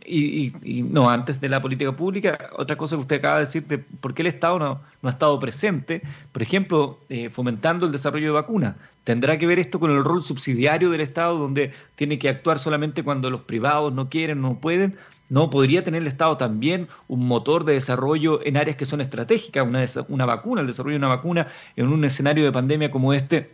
[0.06, 3.78] y, no, antes de la política pública, otra cosa que usted acaba de decir de
[3.78, 8.28] por qué el Estado no, no ha estado presente, por ejemplo, eh, fomentando el desarrollo
[8.28, 8.76] de vacunas.
[9.04, 13.04] ¿Tendrá que ver esto con el rol subsidiario del Estado, donde tiene que actuar solamente
[13.04, 14.96] cuando los privados no quieren, no pueden?
[15.30, 19.66] ¿No podría tener el Estado también un motor de desarrollo en áreas que son estratégicas,
[19.66, 23.50] una, una vacuna, el desarrollo de una vacuna en un escenario de pandemia como este,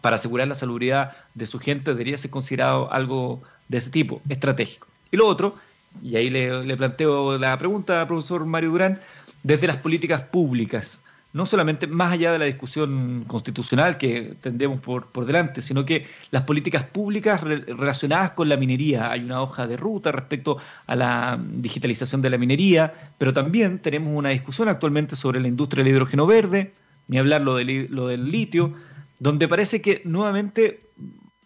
[0.00, 4.86] para asegurar la salubridad de su gente, debería ser considerado algo de ese tipo, estratégico?
[5.10, 5.56] Y lo otro,
[6.02, 9.00] y ahí le, planteo la pregunta, profesor Mario Durán,
[9.42, 15.06] desde las políticas públicas, no solamente más allá de la discusión constitucional que tendremos por,
[15.06, 19.10] por delante, sino que las políticas públicas relacionadas con la minería.
[19.10, 24.16] Hay una hoja de ruta respecto a la digitalización de la minería, pero también tenemos
[24.16, 26.72] una discusión actualmente sobre la industria del hidrógeno verde,
[27.08, 28.74] ni hablar lo, lo del litio,
[29.18, 30.80] donde parece que nuevamente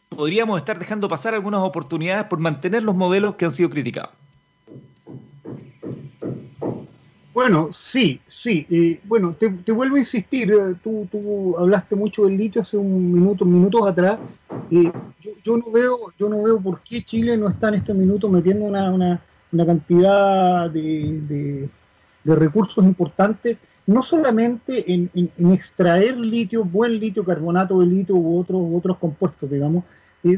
[0.08, 4.21] podríamos estar dejando pasar algunas oportunidades por mantener los modelos que han sido criticados.
[7.32, 8.66] Bueno, sí, sí.
[8.70, 10.52] Eh, bueno, te, vuelvo a insistir.
[10.52, 14.18] Eh, tú, tú, hablaste mucho del litio hace un minuto, minutos atrás.
[14.70, 14.92] Eh,
[15.42, 18.66] yo, no veo, yo no veo por qué Chile no está en este minuto metiendo
[18.66, 21.68] una, una, cantidad de,
[22.24, 28.40] de, recursos importantes, no solamente en, en, extraer litio, buen litio, carbonato de litio u
[28.40, 29.84] otros, otros compuestos, digamos,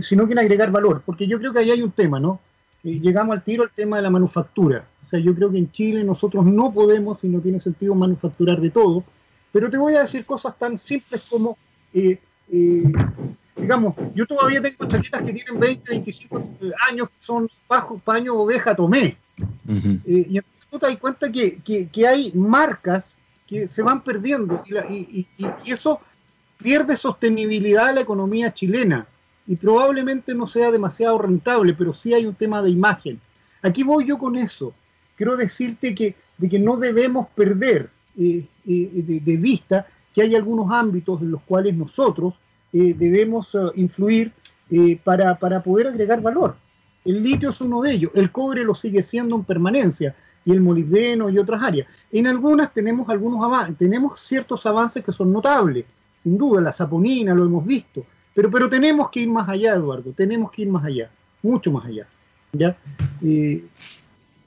[0.00, 1.02] sino que en agregar valor.
[1.04, 2.40] Porque yo creo que ahí hay un tema, ¿no?
[2.82, 6.44] llegamos al tiro al tema de la manufactura sea, yo creo que en Chile nosotros
[6.44, 9.04] no podemos y no tiene sentido manufacturar de todo,
[9.52, 11.56] pero te voy a decir cosas tan simples como,
[11.92, 12.18] eh,
[12.50, 12.92] eh,
[13.56, 16.48] digamos, yo todavía tengo chaquetas que tienen 20, 25
[16.90, 19.16] años, que son bajo paño oveja tomé.
[20.06, 21.58] Eh, y entonces tú te das cuenta que,
[21.90, 23.14] que, hay marcas
[23.46, 26.00] que se van perdiendo y, y eso
[26.58, 29.06] pierde sostenibilidad a la economía chilena
[29.46, 33.20] y probablemente no sea demasiado rentable, pero sí hay un tema de imagen.
[33.62, 34.72] Aquí voy yo con eso
[35.16, 40.70] quiero decirte que, de que no debemos perder eh, eh, de, vista que hay algunos
[40.70, 42.34] ámbitos en los cuales nosotros
[42.72, 44.32] eh, debemos influir
[45.04, 46.56] para, para poder agregar valor.
[47.04, 50.60] El litio es uno de ellos, el cobre lo sigue siendo en permanencia, y el
[50.60, 51.86] molibdeno y otras áreas.
[52.12, 55.84] En algunas tenemos algunos avances, tenemos ciertos avances que son notables,
[56.22, 60.12] sin duda, la saponina lo hemos visto, pero, pero tenemos que ir más allá, Eduardo,
[60.12, 61.10] tenemos que ir más allá,
[61.42, 62.06] mucho más allá.
[62.54, 62.76] ¿ya?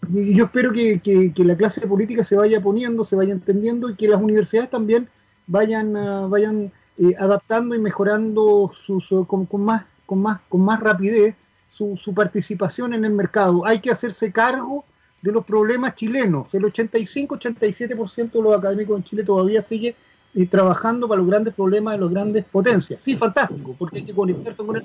[0.10, 4.22] Yo espero que, la clase política se vaya poniendo, se vaya entendiendo y que las
[4.22, 5.08] universidades también
[5.48, 11.36] vayan, ah, vayan eh, adaptando y mejorando sus, con, más, con, más, con más rapidez
[11.78, 13.66] su, participación en el mercado.
[13.66, 14.84] Hay que hacerse cargo
[15.22, 16.48] de los problemas chilenos.
[16.54, 19.96] El 85-87% de los académicos en Chile todavía sigue
[20.34, 23.04] eh, trabajando para los grandes problemas de las grandes potencias.
[23.04, 24.84] Sí, fantástico, porque hay que conectarse con el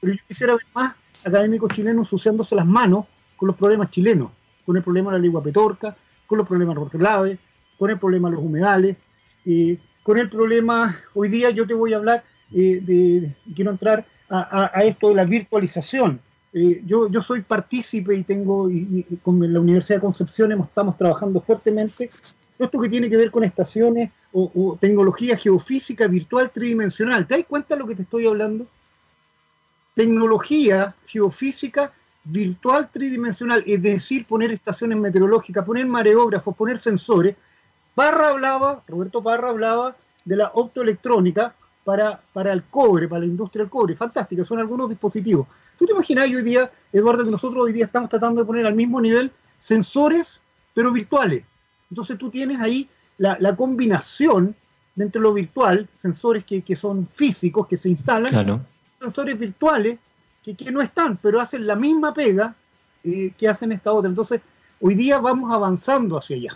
[0.00, 3.06] Pero yo quisiera ver más académicos chilenos ensuciándose las manos
[3.40, 4.30] con los problemas chilenos,
[4.66, 7.38] con el problema de la lengua petorca, con los problemas de los
[7.78, 8.98] con el problema de los humedales,
[9.46, 12.22] eh, con el problema, hoy día yo te voy a hablar
[12.52, 16.20] eh, de, quiero entrar a, esto de la virtualización.
[16.52, 21.40] Eh, yo, yo soy partícipe y tengo, y, con la Universidad de Concepción estamos trabajando
[21.40, 22.10] fuertemente,
[22.58, 27.26] esto que tiene que ver con estaciones o, o tecnología geofísica virtual tridimensional.
[27.26, 28.66] ¿Te das cuenta de lo que te estoy hablando?
[29.94, 31.92] Tecnología geofísica
[32.24, 37.36] virtual tridimensional, es decir, poner estaciones meteorológicas, poner mareógrafos, poner sensores.
[37.94, 41.54] Parra hablaba, Roberto Parra hablaba de la optoelectrónica
[41.84, 43.96] para, para el cobre, para la industria del cobre.
[43.96, 45.46] Fantástica, son algunos dispositivos.
[45.78, 48.74] ¿Tú te imaginas hoy día, Eduardo, que nosotros hoy día estamos tratando de poner al
[48.74, 50.40] mismo nivel sensores,
[50.74, 51.44] pero virtuales?
[51.90, 54.54] Entonces tú tienes ahí la, combinación
[54.94, 58.66] dentro de lo virtual, sensores que, que, son físicos, que se instalan,
[59.00, 59.98] sensores virtuales
[60.42, 62.54] que, no están, pero hacen la misma pega
[63.04, 64.08] eh, que hacen esta otra.
[64.08, 64.40] Entonces,
[64.80, 66.54] hoy día vamos avanzando hacia allá.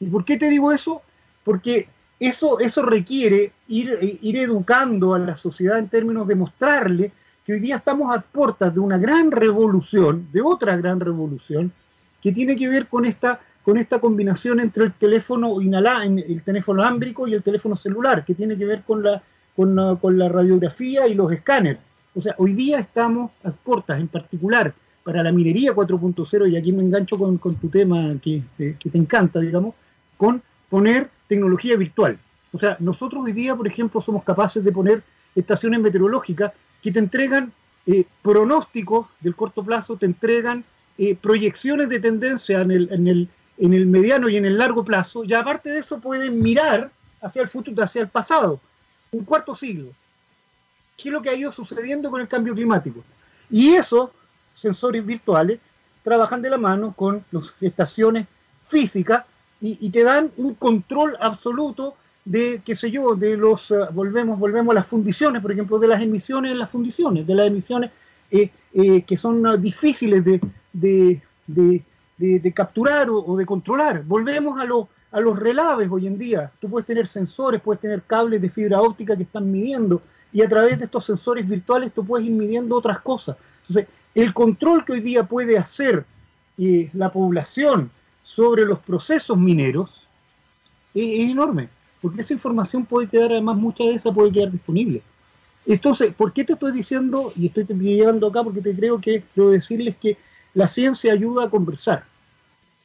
[0.00, 1.02] ¿Y por qué te digo eso?
[1.44, 1.88] Porque
[2.18, 7.12] eso, eso requiere ir, ir educando a la sociedad en términos de mostrarle
[7.44, 11.72] que hoy día estamos a puertas de una gran revolución, de otra gran revolución,
[12.20, 16.82] que tiene que ver con esta, con esta combinación entre el teléfono inhalá, el teléfono
[16.82, 19.22] ámbrico y el teléfono celular, que tiene que ver con la,
[19.54, 21.78] con, con la radiografía y los escáneres.
[22.16, 24.72] O sea, hoy día estamos a en particular
[25.04, 29.74] para la minería 4.0, y aquí me engancho con, tu tema que, te encanta, digamos,
[30.16, 32.18] con poner tecnología virtual.
[32.52, 35.02] O sea, nosotros hoy día, por ejemplo, somos capaces de poner
[35.34, 36.52] estaciones meteorológicas
[36.82, 37.52] que te entregan
[37.86, 40.64] eh, pronósticos del corto plazo, te entregan
[40.96, 44.84] eh, proyecciones de tendencia en el, en, el, en el mediano y en el largo
[44.84, 48.58] plazo, y aparte de eso pueden mirar hacia el futuro, hacia el pasado,
[49.12, 49.92] un cuarto siglo.
[50.96, 53.04] ¿Qué es lo que ha ido sucediendo con el cambio climático?
[53.50, 54.10] Y esos
[54.54, 55.60] sensores virtuales
[56.02, 58.26] trabajan de la mano con las estaciones
[58.68, 59.24] físicas
[59.60, 64.72] y, te dan un control absoluto de, qué sé yo, de los, uh, volvemos, volvemos
[64.72, 67.90] a las fundiciones, por ejemplo, de las emisiones en las fundiciones, de las emisiones
[68.30, 71.20] eh, eh, que son difíciles de,
[72.54, 74.02] capturar o, de controlar.
[74.04, 74.66] Volvemos a,
[75.16, 76.50] a los relaves hoy en día.
[76.60, 80.02] Tú puedes tener sensores, puedes tener cables de fibra óptica que están midiendo
[80.36, 83.38] y a través de estos sensores virtuales tú puedes ir midiendo otras cosas.
[83.62, 86.04] Entonces, el control que hoy día puede hacer
[86.58, 87.90] eh, la población
[88.22, 90.06] sobre los procesos mineros
[90.92, 91.70] es, enorme,
[92.02, 95.00] porque esa información puede quedar, además mucha de esa puede quedar disponible.
[95.64, 99.48] Entonces, ¿por qué te estoy diciendo, y estoy llevando acá porque te creo que quiero
[99.48, 100.18] decirles que
[100.52, 102.04] la ciencia ayuda a conversar?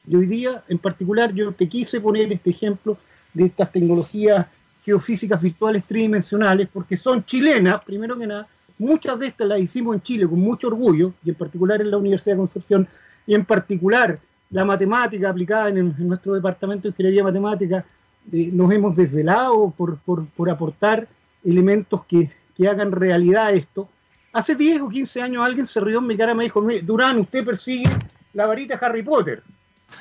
[0.06, 2.96] Y hoy día, en particular, yo te quise poner este ejemplo
[3.34, 4.46] de estas tecnologías
[4.84, 10.02] geofísicas virtuales tridimensionales, porque son chilenas, primero que nada, muchas de estas las hicimos en
[10.02, 12.88] Chile con mucho orgullo, y en particular en la Universidad de Concepción,
[13.26, 14.18] y en particular
[14.50, 17.84] la matemática aplicada en, nuestro departamento de ingeniería matemática,
[18.32, 21.06] eh, nos hemos desvelado por, por, por aportar
[21.44, 23.88] elementos que, que, hagan realidad esto.
[24.32, 27.18] Hace 10 o 15 años alguien se rió en mi cara y me dijo, Durán,
[27.18, 27.88] usted persigue
[28.34, 29.42] la varita Harry Potter.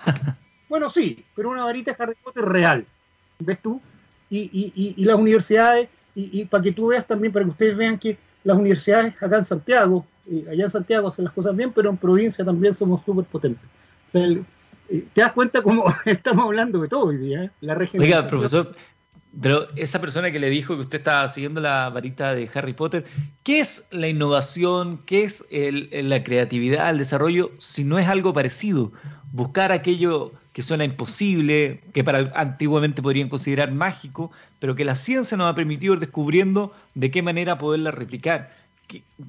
[0.69, 2.85] bueno, sí, pero una varita Harry Potter real,
[3.39, 3.81] ¿ves tú?
[4.31, 8.57] Y, las universidades, y, para que tú veas también, para que ustedes vean que las
[8.57, 12.43] universidades acá en Santiago, eh, allá en Santiago hacen las cosas bien, pero en provincia
[12.43, 13.63] también somos súper potentes.
[14.13, 17.51] Eh, te das cuenta cómo estamos hablando de todo hoy día, ¿eh?
[17.61, 18.03] la región.
[18.03, 18.73] Oiga, profesor,
[19.39, 23.05] pero esa persona que le dijo que usted estaba siguiendo la varita de Harry Potter,
[23.43, 24.99] ¿qué es la innovación?
[25.05, 28.91] ¿Qué es la creatividad, el desarrollo, si no es algo parecido?
[29.31, 35.37] Buscar aquello que suena imposible, que para antiguamente podrían considerar mágico, pero que la ciencia
[35.37, 38.53] nos ha permitido ir descubriendo de qué manera poderla replicar.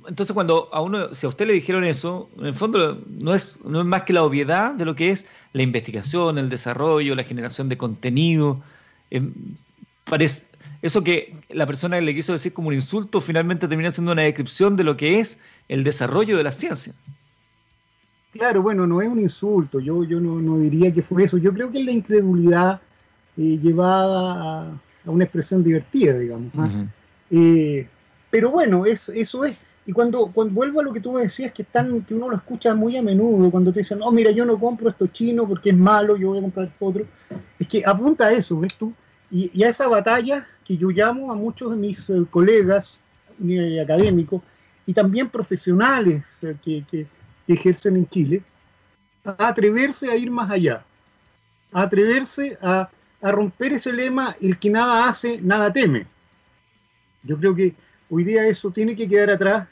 [0.09, 3.61] Entonces, cuando a uno, si a usted le dijeron eso, en el fondo no es,
[3.65, 7.23] no es más que la obviedad de lo que es la investigación, el desarrollo, la
[7.23, 8.61] generación de contenido.
[9.13, 9.33] Em,
[10.13, 10.45] parece,
[10.83, 14.77] eso que la persona le quiso decir como un insulto finalmente termina siendo una descripción
[14.77, 15.39] de lo que es
[15.71, 16.93] el desarrollo de la ciencia.
[18.35, 21.71] Claro, bueno, no es un insulto, yo, yo no, diría que fue eso, yo creo
[21.73, 22.83] que es la incredulidad
[23.39, 24.69] eh, llevada
[25.07, 26.53] a, una expresión divertida, digamos.
[27.31, 27.89] Eh,
[28.29, 29.57] pero bueno, es, eso es.
[29.87, 32.37] Y cuando, cuando vuelvo a lo que tú me decías, que, están, que uno lo
[32.37, 35.71] escucha muy a menudo, cuando te dicen, no, mira, yo no compro esto chino porque
[35.71, 37.07] es malo, yo voy a comprar esto otro,
[37.59, 38.93] es que apunta a eso, ¿ves tú?
[39.33, 42.97] Y, a esa batalla que yo llamo a muchos de mis eh, colegas
[43.83, 44.43] académicos
[44.87, 46.25] y también profesionales
[46.63, 47.07] que, que
[47.47, 48.43] que ejercen en Chile,
[49.25, 50.85] a atreverse a ir más allá,
[51.73, 52.89] a atreverse a,
[53.23, 56.07] romper ese lema, el que nada hace, nada teme.
[57.23, 57.73] Yo creo que
[58.11, 59.69] hoy día eso tiene que quedar atrás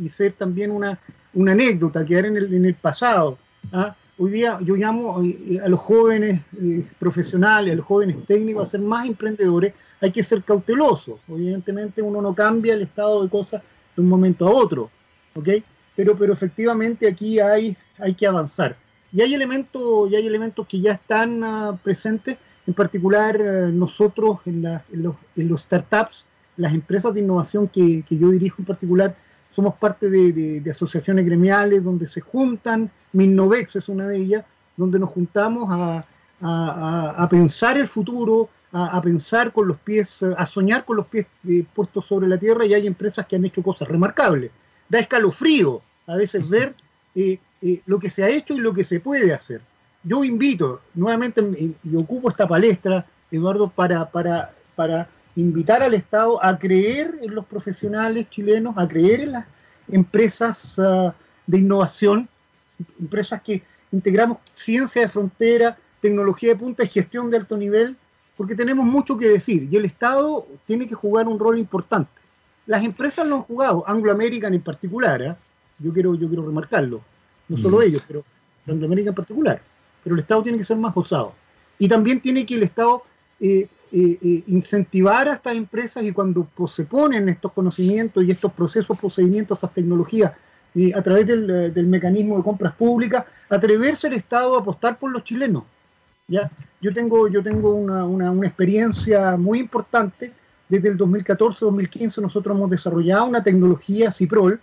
[0.00, 0.98] y ser también una,
[1.34, 3.38] una anécdota, quedar en el, en el pasado.
[3.74, 3.94] ¿ah?
[4.16, 8.70] Hoy día yo llamo eh, a los jóvenes eh, profesionales, a los jóvenes técnicos a
[8.70, 11.18] ser más emprendedores, hay que ser cautelosos.
[11.28, 13.62] Evidentemente uno no cambia el estado de cosas
[13.96, 14.90] de un momento a otro.
[15.34, 15.48] ¿ok?,
[15.96, 18.76] pero, pero efectivamente aquí hay, hay que avanzar.
[19.12, 24.38] Y hay elementos, y hay elementos que ya están uh, presentes, en particular uh, nosotros
[24.44, 26.24] en, en, los, en, los, startups,
[26.56, 29.14] las empresas de innovación que, que yo dirijo en particular,
[29.54, 34.44] somos parte de, asociaciones gremiales donde se juntan, Minnovex es una de ellas,
[34.76, 36.04] donde nos juntamos a,
[36.42, 41.26] a, a pensar el futuro, a, pensar con los pies, a soñar con los pies
[41.48, 44.50] eh, puestos sobre la tierra y hay empresas que han hecho cosas remarcables
[44.88, 46.74] da escalofrío a veces ver
[47.14, 49.60] eh, eh, lo que se ha hecho y lo que se puede hacer.
[50.02, 51.40] Yo invito nuevamente
[51.82, 57.46] y ocupo esta palestra, Eduardo, para, para, para invitar al Estado a creer en los
[57.46, 59.46] profesionales chilenos, a creer en las
[59.88, 61.10] empresas uh,
[61.46, 62.28] de innovación,
[63.00, 67.96] empresas que integramos ciencia de frontera, tecnología de punta y gestión de alto nivel,
[68.36, 72.10] porque tenemos mucho que decir y el Estado tiene que jugar un rol importante.
[72.66, 75.34] Las empresas lo han jugado, Anglo American en particular, ¿eh?
[75.78, 77.00] yo, quiero, yo quiero remarcarlo,
[77.48, 78.24] no solo ellos, pero
[78.66, 79.62] Anglo American en particular,
[80.02, 81.34] pero el Estado tiene que ser más osado.
[81.78, 83.02] Y también tiene que el Estado
[83.40, 88.98] eh, eh, incentivar a estas empresas y cuando se ponen estos conocimientos y estos procesos,
[88.98, 90.32] procedimientos, esas tecnologías
[90.94, 95.22] a través del, del, mecanismo de compras públicas, atreverse el Estado a apostar por los
[95.22, 95.64] chilenos.
[96.26, 96.50] ¿ya?
[96.80, 100.32] Yo tengo, yo tengo una, una, experiencia muy importante.
[100.68, 104.60] Desde el 2014-2015 nosotros hemos desarrollado una tecnología CIPROL,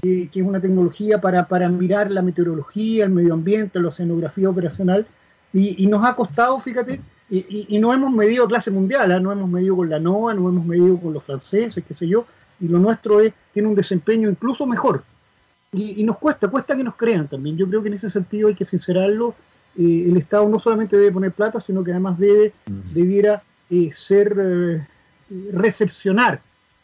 [0.00, 5.06] que, es una tecnología para, para, mirar la meteorología, el medio ambiente, la oceanografía operacional,
[5.52, 7.00] y, y nos ha costado, fíjate,
[7.30, 9.20] y, y, no hemos medido clase mundial, ¿eh?
[9.20, 12.26] no hemos medido con la NOAA, no hemos medido con los franceses, qué sé yo,
[12.60, 15.02] y lo nuestro es, tiene un desempeño incluso mejor.
[15.72, 17.56] Y, nos cuesta, cuesta que nos crean también.
[17.56, 19.34] Yo creo que en ese sentido hay que sincerarlo.
[19.78, 24.36] Eh, el Estado no solamente debe poner plata, sino que además debe, debiera eh, ser,
[24.38, 24.86] eh,
[25.50, 26.42] recepcionar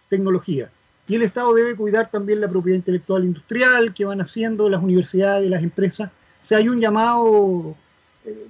[0.09, 0.71] tecnología.
[1.07, 5.51] Y el Estado debe cuidar también la propiedad intelectual industrial que van haciendo las universidades,
[5.51, 6.11] las empresas.
[6.45, 7.77] O sea, hay un llamado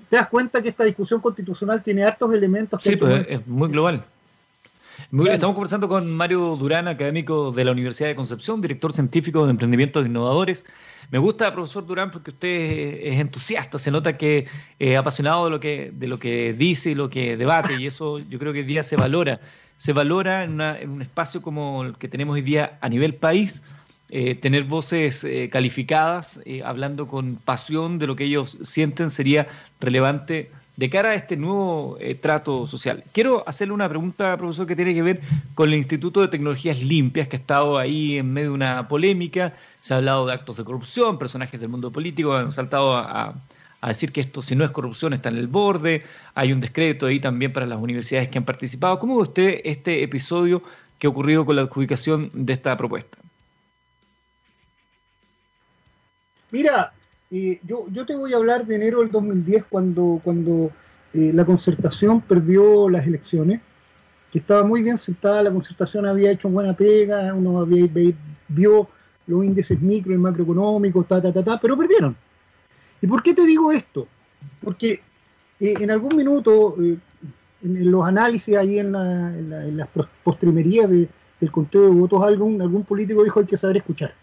[0.09, 2.82] te das cuenta que esta discusión constitucional tiene hartos elementos.
[2.82, 4.05] Que sí, pues es muy global.
[5.11, 10.04] Estamos conversando con Mario Durán, académico de la Universidad de Concepción, director científico de emprendimientos
[10.04, 10.66] innovadores.
[11.11, 14.44] Me gusta, profesor Durán, porque usted es entusiasta, se nota que
[14.78, 18.18] es apasionado de lo que, de lo que dice y lo que debate, y eso
[18.18, 19.40] yo creo que hoy día se valora.
[19.78, 23.62] Se valora en, un espacio como el que tenemos hoy día a nivel país,
[24.11, 29.48] eh, tener voces eh, calificadas, eh, hablando con pasión de lo que ellos sienten, sería
[29.80, 33.03] relevante de cara a este nuevo eh, trato social.
[33.11, 35.20] Quiero hacerle una pregunta, profesor, que tiene que ver
[35.57, 39.57] con el Instituto de Tecnologías Limpias, que ha estado ahí en medio de una polémica.
[39.81, 43.35] Se ha hablado de actos de corrupción, personajes del mundo político han saltado a,
[43.89, 46.05] decir que esto, si no es corrupción, está en el borde.
[46.37, 49.01] Hay un descrédito ahí también para las universidades que han participado.
[49.01, 50.62] ¿Cómo ve usted este episodio
[51.01, 53.18] que ha ocurrido con la adjudicación de esta propuesta?
[56.53, 56.93] Mira,
[57.31, 60.70] yo, yo te voy a hablar de enero del 2010 cuando, cuando
[61.12, 63.61] eh, la concertación perdió las elecciones,
[64.33, 67.89] que estaba muy bien sentada, la concertación había hecho buena pega, uno había,
[68.49, 68.89] vio
[69.26, 72.16] los índices micro y macroeconómicos, ta, ta, ta, ta, pero perdieron.
[73.01, 74.07] ¿Y por qué te digo esto?
[74.62, 75.01] Porque
[75.61, 76.99] eh, en algún minuto, eh,
[77.62, 79.89] en, los análisis ahí en, la, en, las
[80.22, 84.14] postrimerías del conteo de votos, algún, algún político dijo hay que saber escuchar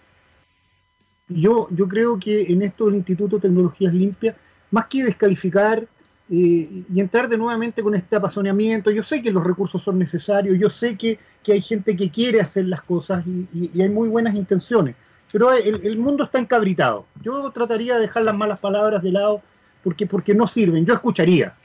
[1.28, 4.36] yo, yo creo que en esto del Instituto de Tecnologías Limpias,
[4.71, 5.88] más que descalificar
[6.30, 10.57] eh, y entrar de nuevamente con este apasionamiento, yo sé que los recursos son necesarios,
[10.59, 13.23] yo sé que, hay gente que quiere hacer las cosas
[13.53, 14.95] y, hay muy buenas intenciones,
[15.32, 17.05] pero el, mundo está encabritado.
[17.21, 19.41] Yo trataría de dejar las malas palabras de lado
[19.84, 21.55] porque, porque no sirven, yo escucharía.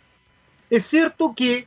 [0.69, 1.67] Es cierto que,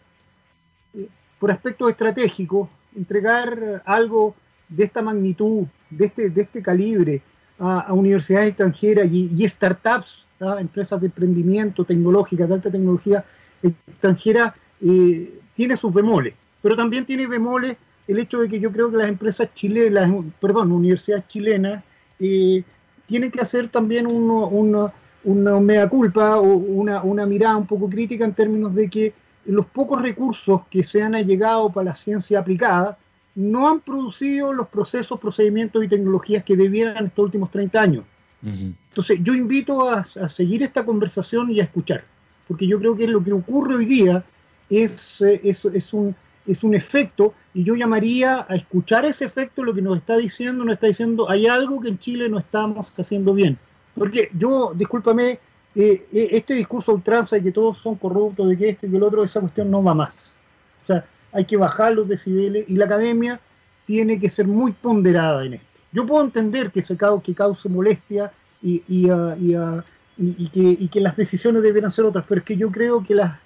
[0.94, 1.08] eh,
[1.40, 4.36] por aspectos estratégicos, entregar algo
[4.70, 7.24] de esta magnitud, de este, de este calibre,
[7.60, 10.26] a, universidades extranjeras y, startups,
[10.60, 13.24] empresas de emprendimiento tecnológica, de alta tecnología
[13.62, 17.78] extranjera, eh, tiene sus bemoles, pero también tiene bemoles
[18.08, 21.84] el hecho de que yo creo que las empresas chilenas, perdón, universidades chilenas,
[22.20, 22.64] eh,
[23.06, 24.92] tienen que hacer también una,
[25.24, 29.14] una mea culpa o una, una mirada un poco crítica en términos de que
[29.46, 32.98] los pocos recursos que se han allegado para la ciencia aplicada
[33.36, 38.06] no han producido los procesos, procedimientos y tecnologías que debieran estos últimos 30 años.
[38.46, 42.04] Entonces, yo invito a, seguir esta conversación y a escuchar,
[42.46, 44.24] porque yo creo que lo que ocurre hoy día
[44.70, 46.14] es, eh, es, es, un,
[46.46, 50.66] es un efecto, y yo llamaría a escuchar ese efecto, lo que nos está diciendo,
[50.66, 53.58] nos está diciendo, hay algo que en Chile no estamos haciendo bien.
[53.96, 55.40] Porque yo, discúlpame,
[55.76, 58.98] eh, eh, este discurso ultranza de que todos son corruptos, de que esto y que
[58.98, 60.36] el otro, esa cuestión no va más.
[60.84, 63.40] O sea, hay que bajar los decibeles y la academia
[63.86, 65.68] tiene que ser muy ponderada en esto.
[65.92, 68.32] Yo puedo entender que, se, que cause molestia
[68.62, 69.84] y, ah, ah,
[70.18, 73.40] y, que, las decisiones deben ser otras, pero es que yo creo que la,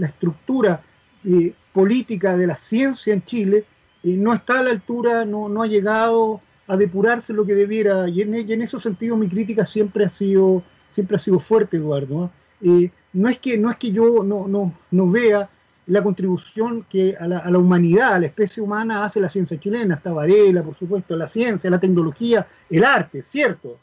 [0.00, 0.80] estructura
[1.24, 3.64] eh, política de la ciencia en Chile
[4.04, 8.22] eh, no está a la altura, no, ha llegado a depurarse lo que debiera, y
[8.22, 12.30] en, en ese sentido mi crítica siempre ha sido, siempre ha sido fuerte, Eduardo.
[12.62, 15.50] Eh, no, es que, no es que yo no vea
[15.86, 20.12] la contribución que a la, humanidad, a la especie humana hace la ciencia chilena, está
[20.12, 23.78] Varela, por supuesto, la ciencia, la tecnología, el arte, cierto.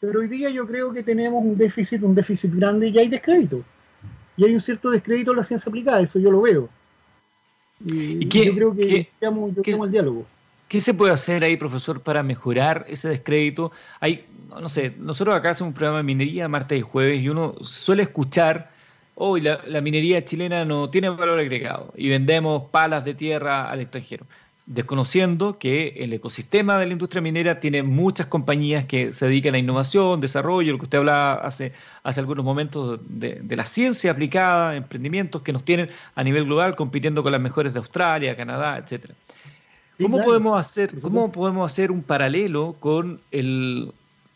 [0.00, 3.62] Pero hoy día yo creo que tenemos un déficit, un déficit grande y hay descrédito.
[4.36, 6.68] Y hay un cierto descrédito en la ciencia aplicada, eso yo lo veo.
[7.84, 10.26] Y, yo creo que llamo, el diálogo.
[10.68, 13.72] ¿Qué se puede hacer ahí, profesor, para mejorar ese descrédito?
[14.00, 17.54] Hay, no sé, nosotros acá hacemos un programa de minería martes y jueves y uno
[17.62, 18.70] suele escuchar
[19.20, 24.24] hoy la, minería chilena no tiene valor agregado y vendemos palas de tierra al extranjero,
[24.66, 29.58] desconociendo que el ecosistema de la industria minera tiene muchas compañías que se dedican a
[29.58, 31.72] innovación, desarrollo, lo que usted hablaba hace,
[32.04, 37.24] hace algunos momentos de, la ciencia aplicada, emprendimientos que nos tienen a nivel global compitiendo
[37.24, 39.14] con las mejores de Australia, Canadá, etcétera.
[40.00, 43.90] ¿Cómo, podemos hacer, ¿Cómo podemos hacer un paralelo con el,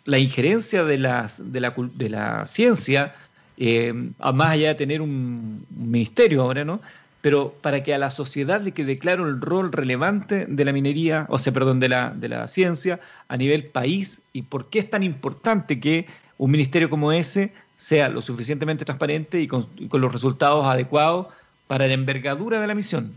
[0.06, 3.14] la injerencia de, las, de, la, de la ciencia
[3.58, 6.80] más allá de tener un, ministerio ahora, ¿no?
[7.20, 11.26] Pero para que a la sociedad le quede claro el rol relevante de la minería,
[11.28, 12.98] o sea, perdón, de la, de la ciencia
[13.28, 16.06] a nivel país y por qué es tan importante que
[16.38, 21.26] un ministerio como ese sea lo suficientemente transparente y con, los resultados adecuados
[21.66, 23.12] para la envergadura de la misión.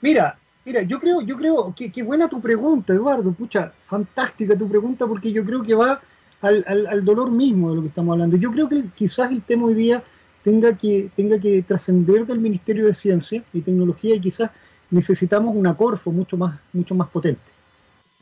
[0.00, 4.68] Mira, mira, yo creo, yo creo que, que, buena tu pregunta, Eduardo, pucha, fantástica tu
[4.68, 6.00] pregunta porque yo creo que va
[6.40, 8.36] al, al, dolor mismo de lo que estamos hablando.
[8.36, 10.02] Yo creo que quizás el tema hoy día
[10.44, 14.50] tenga que, tenga que trascender del Ministerio de Ciencia y Tecnología y quizás
[14.90, 17.40] necesitamos una Corfo mucho más, mucho más potente.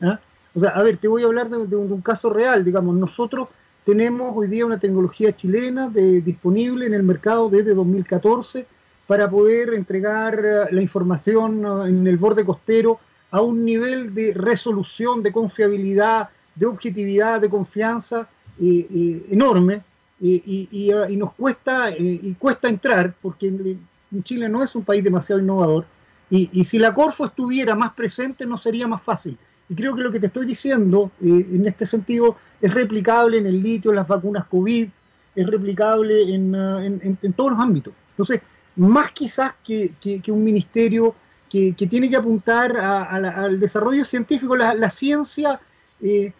[0.01, 0.19] ¿ah?
[0.53, 3.49] O sea, a ver, te voy a hablar de, un, caso real, digamos, nosotros
[3.85, 8.65] tenemos hoy día una tecnología chilena disponible en el mercado desde 2014
[9.05, 12.99] para poder entregar eh, la información eh, en el borde costero
[13.31, 18.27] a un nivel de resolución, de confiabilidad, de objetividad, de confianza
[18.59, 19.81] enorme
[20.19, 23.77] y, nos cuesta y cuesta entrar porque
[24.23, 25.85] Chile no es un país demasiado innovador
[26.29, 29.37] y si la Corfo estuviera más presente no sería más fácil.
[29.69, 33.47] Y creo que lo que te estoy diciendo eh, en este sentido es replicable en
[33.47, 34.87] el litio, en las vacunas COVID,
[35.35, 37.93] es replicable en, uh, en, todos los ámbitos.
[38.11, 38.41] Entonces,
[38.75, 41.13] más quizás que, que, un ministerio
[41.49, 45.59] que, que, tiene que apuntar al desarrollo científico, la, ciencia
[46.01, 46.31] eh,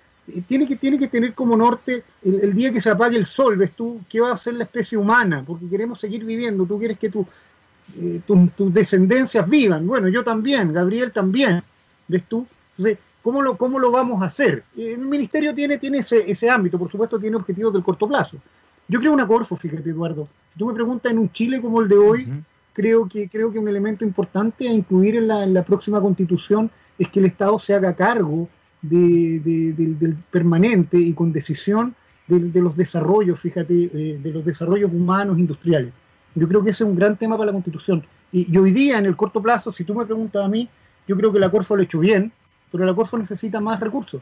[0.47, 3.71] tiene, que, tiene que tener como norte el, día que se apague el sol, ¿ves
[3.71, 4.01] tú?
[4.09, 5.43] ¿Qué va a hacer la especie humana?
[5.45, 7.25] Porque queremos seguir viviendo, tú quieres que tu,
[7.97, 9.87] eh, tus descendencias vivan.
[9.87, 11.63] Bueno, yo también, Gabriel también,
[12.07, 12.45] ¿ves tú?
[12.77, 14.63] Entonces, ¿Cómo lo, cómo lo vamos a hacer?
[14.77, 18.37] El ministerio tiene, tiene ese, ese ámbito, por supuesto tiene objetivos del corto plazo.
[18.87, 20.29] Yo creo una Corfo, fíjate Eduardo.
[20.53, 23.59] Si tú me preguntas en un Chile como el de hoy, creo, que, creo que
[23.59, 27.59] un elemento importante a incluir en la, en la próxima constitución es que el Estado
[27.59, 28.47] se haga cargo
[28.89, 31.95] de, del permanente y con decisión
[32.27, 35.93] de, los desarrollos, fíjate, eh, de los desarrollos humanos industriales.
[36.35, 38.03] Yo creo que ese es un gran tema para la constitución.
[38.31, 40.69] Y, hoy día, en el corto plazo, si tú me preguntas a mí,
[41.07, 42.31] yo creo que la Corfo lo ha hecho bien,
[42.71, 44.21] pero la Corfo necesita más recursos.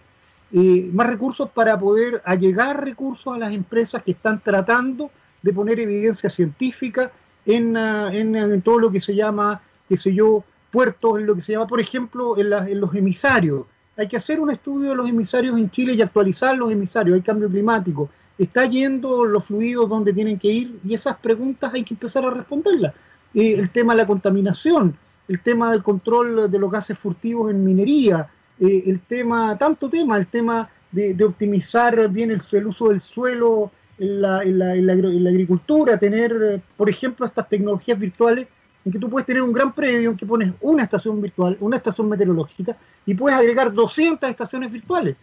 [0.94, 5.10] más recursos para poder allegar recursos a las empresas que están tratando
[5.42, 7.12] de poner evidencia científica
[7.46, 11.42] en, ah, en, todo lo que se llama, qué sé yo, puertos, en lo que
[11.42, 13.66] se llama, por ejemplo, en, en, los emisarios.
[13.98, 17.16] Hay que hacer un estudio de los emisarios en Chile y actualizar los emisarios.
[17.16, 18.10] Hay cambio climático.
[18.38, 22.32] Está yendo los fluidos donde tienen que ir y esas preguntas hay que empezar a
[22.32, 22.94] responderlas.
[23.34, 28.28] el tema de la contaminación, el tema del control de los gases furtivos en minería,
[28.60, 34.22] eh, el tema, tanto tema, el tema de, optimizar bien el, uso del suelo en
[34.22, 38.48] la, en, la, en, la, agricultura, tener, por ejemplo, estas tecnologías virtuales
[38.86, 41.78] en que tú puedes tener un gran predio en que pones una estación virtual, una
[41.78, 45.18] estación meteorológica, y puedes agregar 200 estaciones virtuales.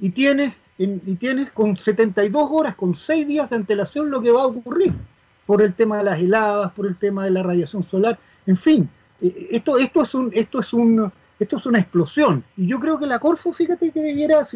[0.00, 4.42] Y tienes, y tienes con 72 horas, con 6 días de antelación lo que va
[4.42, 4.94] a ocurrir,
[5.44, 8.88] por el tema de las heladas, por el tema de la radiación solar, en fin.
[9.20, 12.42] Eh, esto, esto es un, esto es un, esto es una explosión.
[12.56, 14.46] Y yo creo que la Corfo, fíjate que debiera,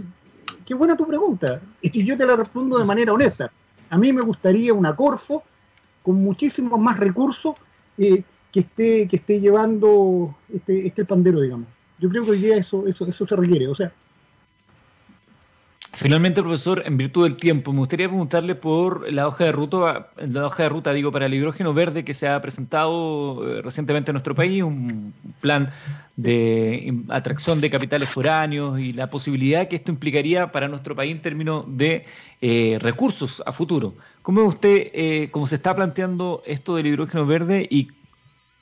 [0.64, 3.52] qué buena tu pregunta, y yo te la respondo de manera honesta.
[3.90, 5.42] A mí me gustaría una Corfo
[6.02, 7.54] con muchísimos más recursos
[7.98, 8.22] eh,
[8.52, 11.68] que esté que esté llevando este, este pandero, digamos.
[11.98, 13.68] Yo creo que hoy día eso, eso, eso se requiere.
[13.68, 13.92] O sea,
[15.98, 20.46] Finalmente, profesor, en virtud del tiempo, me gustaría preguntarle por la hoja de ruta, la
[20.46, 24.14] hoja de ruta, digo, para el hidrógeno verde que se ha presentado eh, recientemente en
[24.14, 25.72] nuestro país, un plan
[26.14, 31.20] de atracción de capitales foráneos y la posibilidad que esto implicaría para nuestro país en
[31.20, 32.06] términos de
[32.42, 33.94] eh, recursos a futuro.
[34.22, 37.88] ¿Cómo ve usted eh, cómo se está planteando esto del hidrógeno verde y,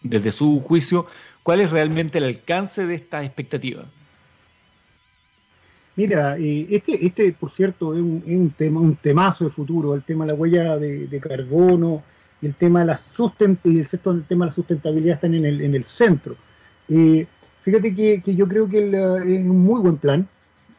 [0.00, 1.06] desde su juicio,
[1.42, 3.84] cuál es realmente el alcance de estas expectativas?
[5.96, 10.26] Mira, eh, este, este, por cierto, es un, tema, un temazo de futuro, el tema
[10.26, 12.02] de la huella de, carbono,
[12.42, 15.86] el tema de la el, el tema de la sustentabilidad están en el, en el
[15.86, 16.36] centro.
[16.88, 17.26] Eh,
[17.62, 20.28] fíjate que, yo creo que es un muy buen plan.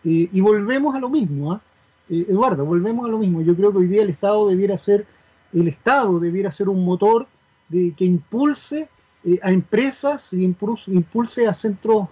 [0.03, 1.61] Eh, y volvemos a lo mismo, ¿ah?
[2.09, 3.41] Eduardo, volvemos a lo mismo.
[3.41, 5.05] Yo creo que hoy día el Estado debiera ser,
[5.51, 7.27] el Estado debiera ser un motor
[7.69, 8.87] de, que impulse
[9.41, 12.07] a empresas impulse, impulse a centros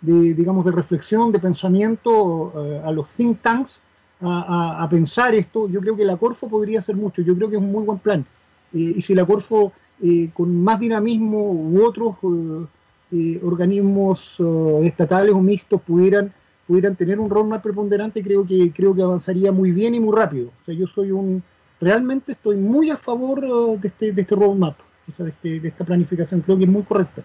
[0.00, 3.82] de, digamos, de reflexión, de pensamiento eh, a los think tanks
[4.20, 5.68] a, pensar esto.
[5.68, 7.98] Yo creo que la Corfo podría hacer mucho, yo creo que es un muy buen
[7.98, 8.24] plan.
[8.72, 9.72] Eh, y si la Corfo
[10.02, 12.16] eh, con más dinamismo u otros
[13.42, 14.36] organismos
[14.82, 16.32] estatales o mixtos pudieran
[16.66, 20.14] pudieran tener un rol más preponderante, creo que creo que avanzaría muy bien y muy
[20.14, 20.48] rápido.
[20.48, 21.42] O sea, yo soy un
[21.80, 23.40] realmente estoy muy a favor
[23.80, 24.76] de este de este roadmap,
[25.08, 27.22] o sea, de, este, de esta planificación, creo que es muy correcta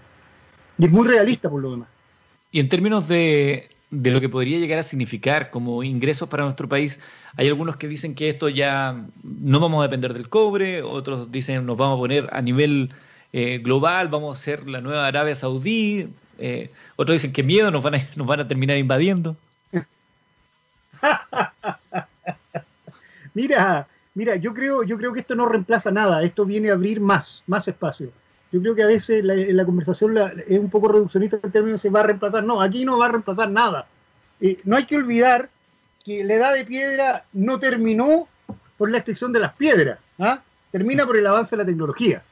[0.78, 1.88] y es muy realista por lo demás.
[2.52, 6.68] Y en términos de de lo que podría llegar a significar como ingresos para nuestro
[6.68, 7.00] país.
[7.36, 11.66] Hay algunos que dicen que esto ya no vamos a depender del cobre, otros dicen
[11.66, 12.90] nos vamos a poner a nivel
[13.34, 16.08] eh, global, vamos a ser la nueva Arabia Saudí,
[16.40, 19.36] eh, otros dicen que miedo nos van a, nos van a terminar invadiendo.
[23.34, 27.02] mira, mira, yo creo, yo creo que esto no reemplaza nada, esto viene a abrir
[27.02, 28.10] más, más espacio.
[28.52, 32.02] Yo creo que a veces la, conversación es un poco reduccionista en términos de va
[32.02, 32.44] a reemplazar.
[32.44, 33.88] No, aquí no va a reemplazar nada.
[34.42, 35.50] Eh, no hay que olvidar
[36.04, 38.28] que la edad de piedra no terminó
[38.78, 40.42] por la extinción de las piedras, ¿ah?
[40.72, 42.24] termina por el avance de la tecnología.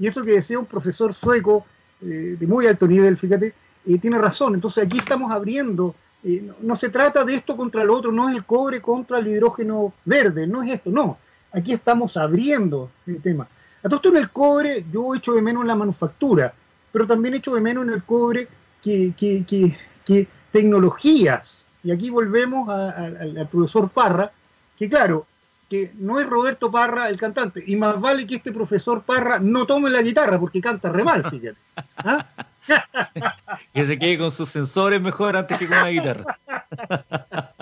[0.00, 1.64] Y eso que decía un profesor sueco
[2.00, 3.54] eh, de muy alto nivel, fíjate,
[3.86, 4.54] eh, tiene razón.
[4.54, 5.94] Entonces aquí estamos abriendo,
[6.24, 9.28] no, no, se trata de esto contra lo otro, no es el cobre contra el
[9.28, 11.18] hidrógeno verde, no es esto, no.
[11.52, 13.46] Aquí estamos abriendo el tema.
[13.82, 16.52] A todo esto en el cobre yo echo de menos en la manufactura,
[16.92, 18.48] pero también echo de menos en el cobre
[18.82, 21.64] que, que, que, que tecnologías.
[21.82, 24.32] Y aquí volvemos a, a, al profesor Parra,
[24.76, 25.26] que claro,
[25.68, 29.66] que no es Roberto Parra el cantante, y más vale que este profesor Parra no
[29.66, 31.58] tome la guitarra porque canta re mal, fíjate.
[31.96, 32.26] ¿Ah?
[33.74, 36.38] que se quede con sus sensores mejor antes que con la guitarra.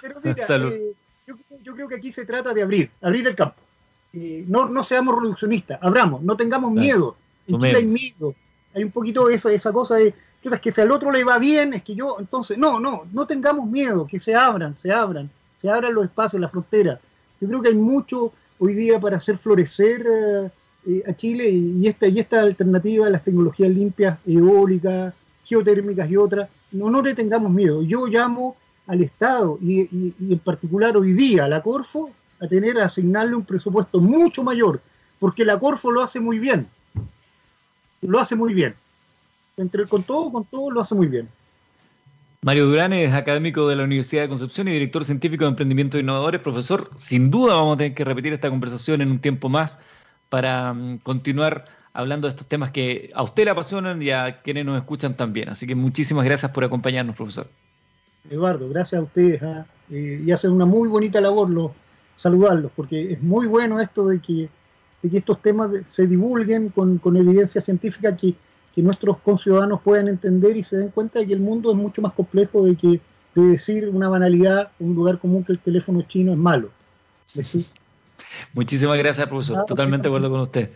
[0.00, 0.92] Pero mira, eh,
[1.26, 3.63] yo, yo creo que aquí se trata de abrir, abrir el campo.
[4.16, 6.86] Eh, no, no seamos reduccionistas, abramos, no tengamos claro.
[6.86, 7.16] miedo.
[7.48, 8.34] En Chile hay miedo.
[8.72, 10.14] Hay un poquito esa, esa cosa de,
[10.52, 13.26] es que si al otro le va bien, es que yo, entonces, no, no, no
[13.26, 17.00] tengamos miedo, que se abran, se abran, se abran los espacios, la frontera.
[17.40, 20.50] Yo creo que hay mucho hoy día para hacer florecer eh,
[20.86, 26.08] eh, a Chile y, y, esta, y esta alternativa de las tecnologías limpias, eólicas, geotérmicas
[26.10, 27.82] y otras, no, no le tengamos miedo.
[27.82, 28.56] Yo llamo
[28.86, 32.10] al Estado y, y, y en particular hoy día a la Corfo
[32.40, 34.80] a tener a asignarle un presupuesto mucho mayor,
[35.18, 36.68] porque la Corfo lo hace muy bien.
[38.02, 38.74] Lo hace muy bien.
[39.56, 41.28] Entre con todo, con todo lo hace muy bien.
[42.42, 46.00] Mario Durán es académico de la Universidad de Concepción y director científico de emprendimiento e
[46.00, 46.42] innovadores.
[46.42, 49.78] Profesor, sin duda vamos a tener que repetir esta conversación en un tiempo más
[50.28, 51.64] para um, continuar
[51.94, 55.48] hablando de estos temas que a usted le apasionan y a quienes nos escuchan también.
[55.48, 57.48] Así que muchísimas gracias por acompañarnos, profesor.
[58.28, 59.64] Eduardo, gracias a ustedes ¿eh?
[59.90, 61.70] Eh, y hacen una muy bonita labor los,
[62.16, 64.48] saludarlos, porque es muy bueno esto de que,
[65.02, 68.34] de que estos temas se divulguen con, con evidencia científica que,
[68.74, 72.02] que, nuestros conciudadanos puedan entender y se den cuenta de que el mundo es mucho
[72.02, 73.00] más complejo de que
[73.34, 76.70] de decir una banalidad, un lugar común que el teléfono chino es malo.
[77.42, 77.66] ¿Sí?
[78.52, 79.58] Muchísimas gracias, profesor.
[79.58, 80.70] Ah, Totalmente de acuerdo con usted.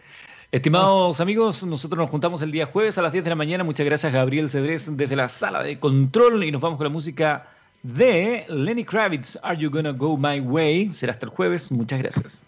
[0.51, 3.65] Estimados amigos, nosotros nos juntamos el día jueves a las 10 de la mañana.
[3.65, 6.43] Muchas gracias, Gabriel Cedrés, desde la sala de control.
[6.43, 7.49] Y nos vamos con la música
[7.83, 10.93] de Lenny Kravitz, Are You Gonna Go My Way?
[10.93, 11.71] Será hasta el jueves.
[11.71, 12.48] Muchas gracias.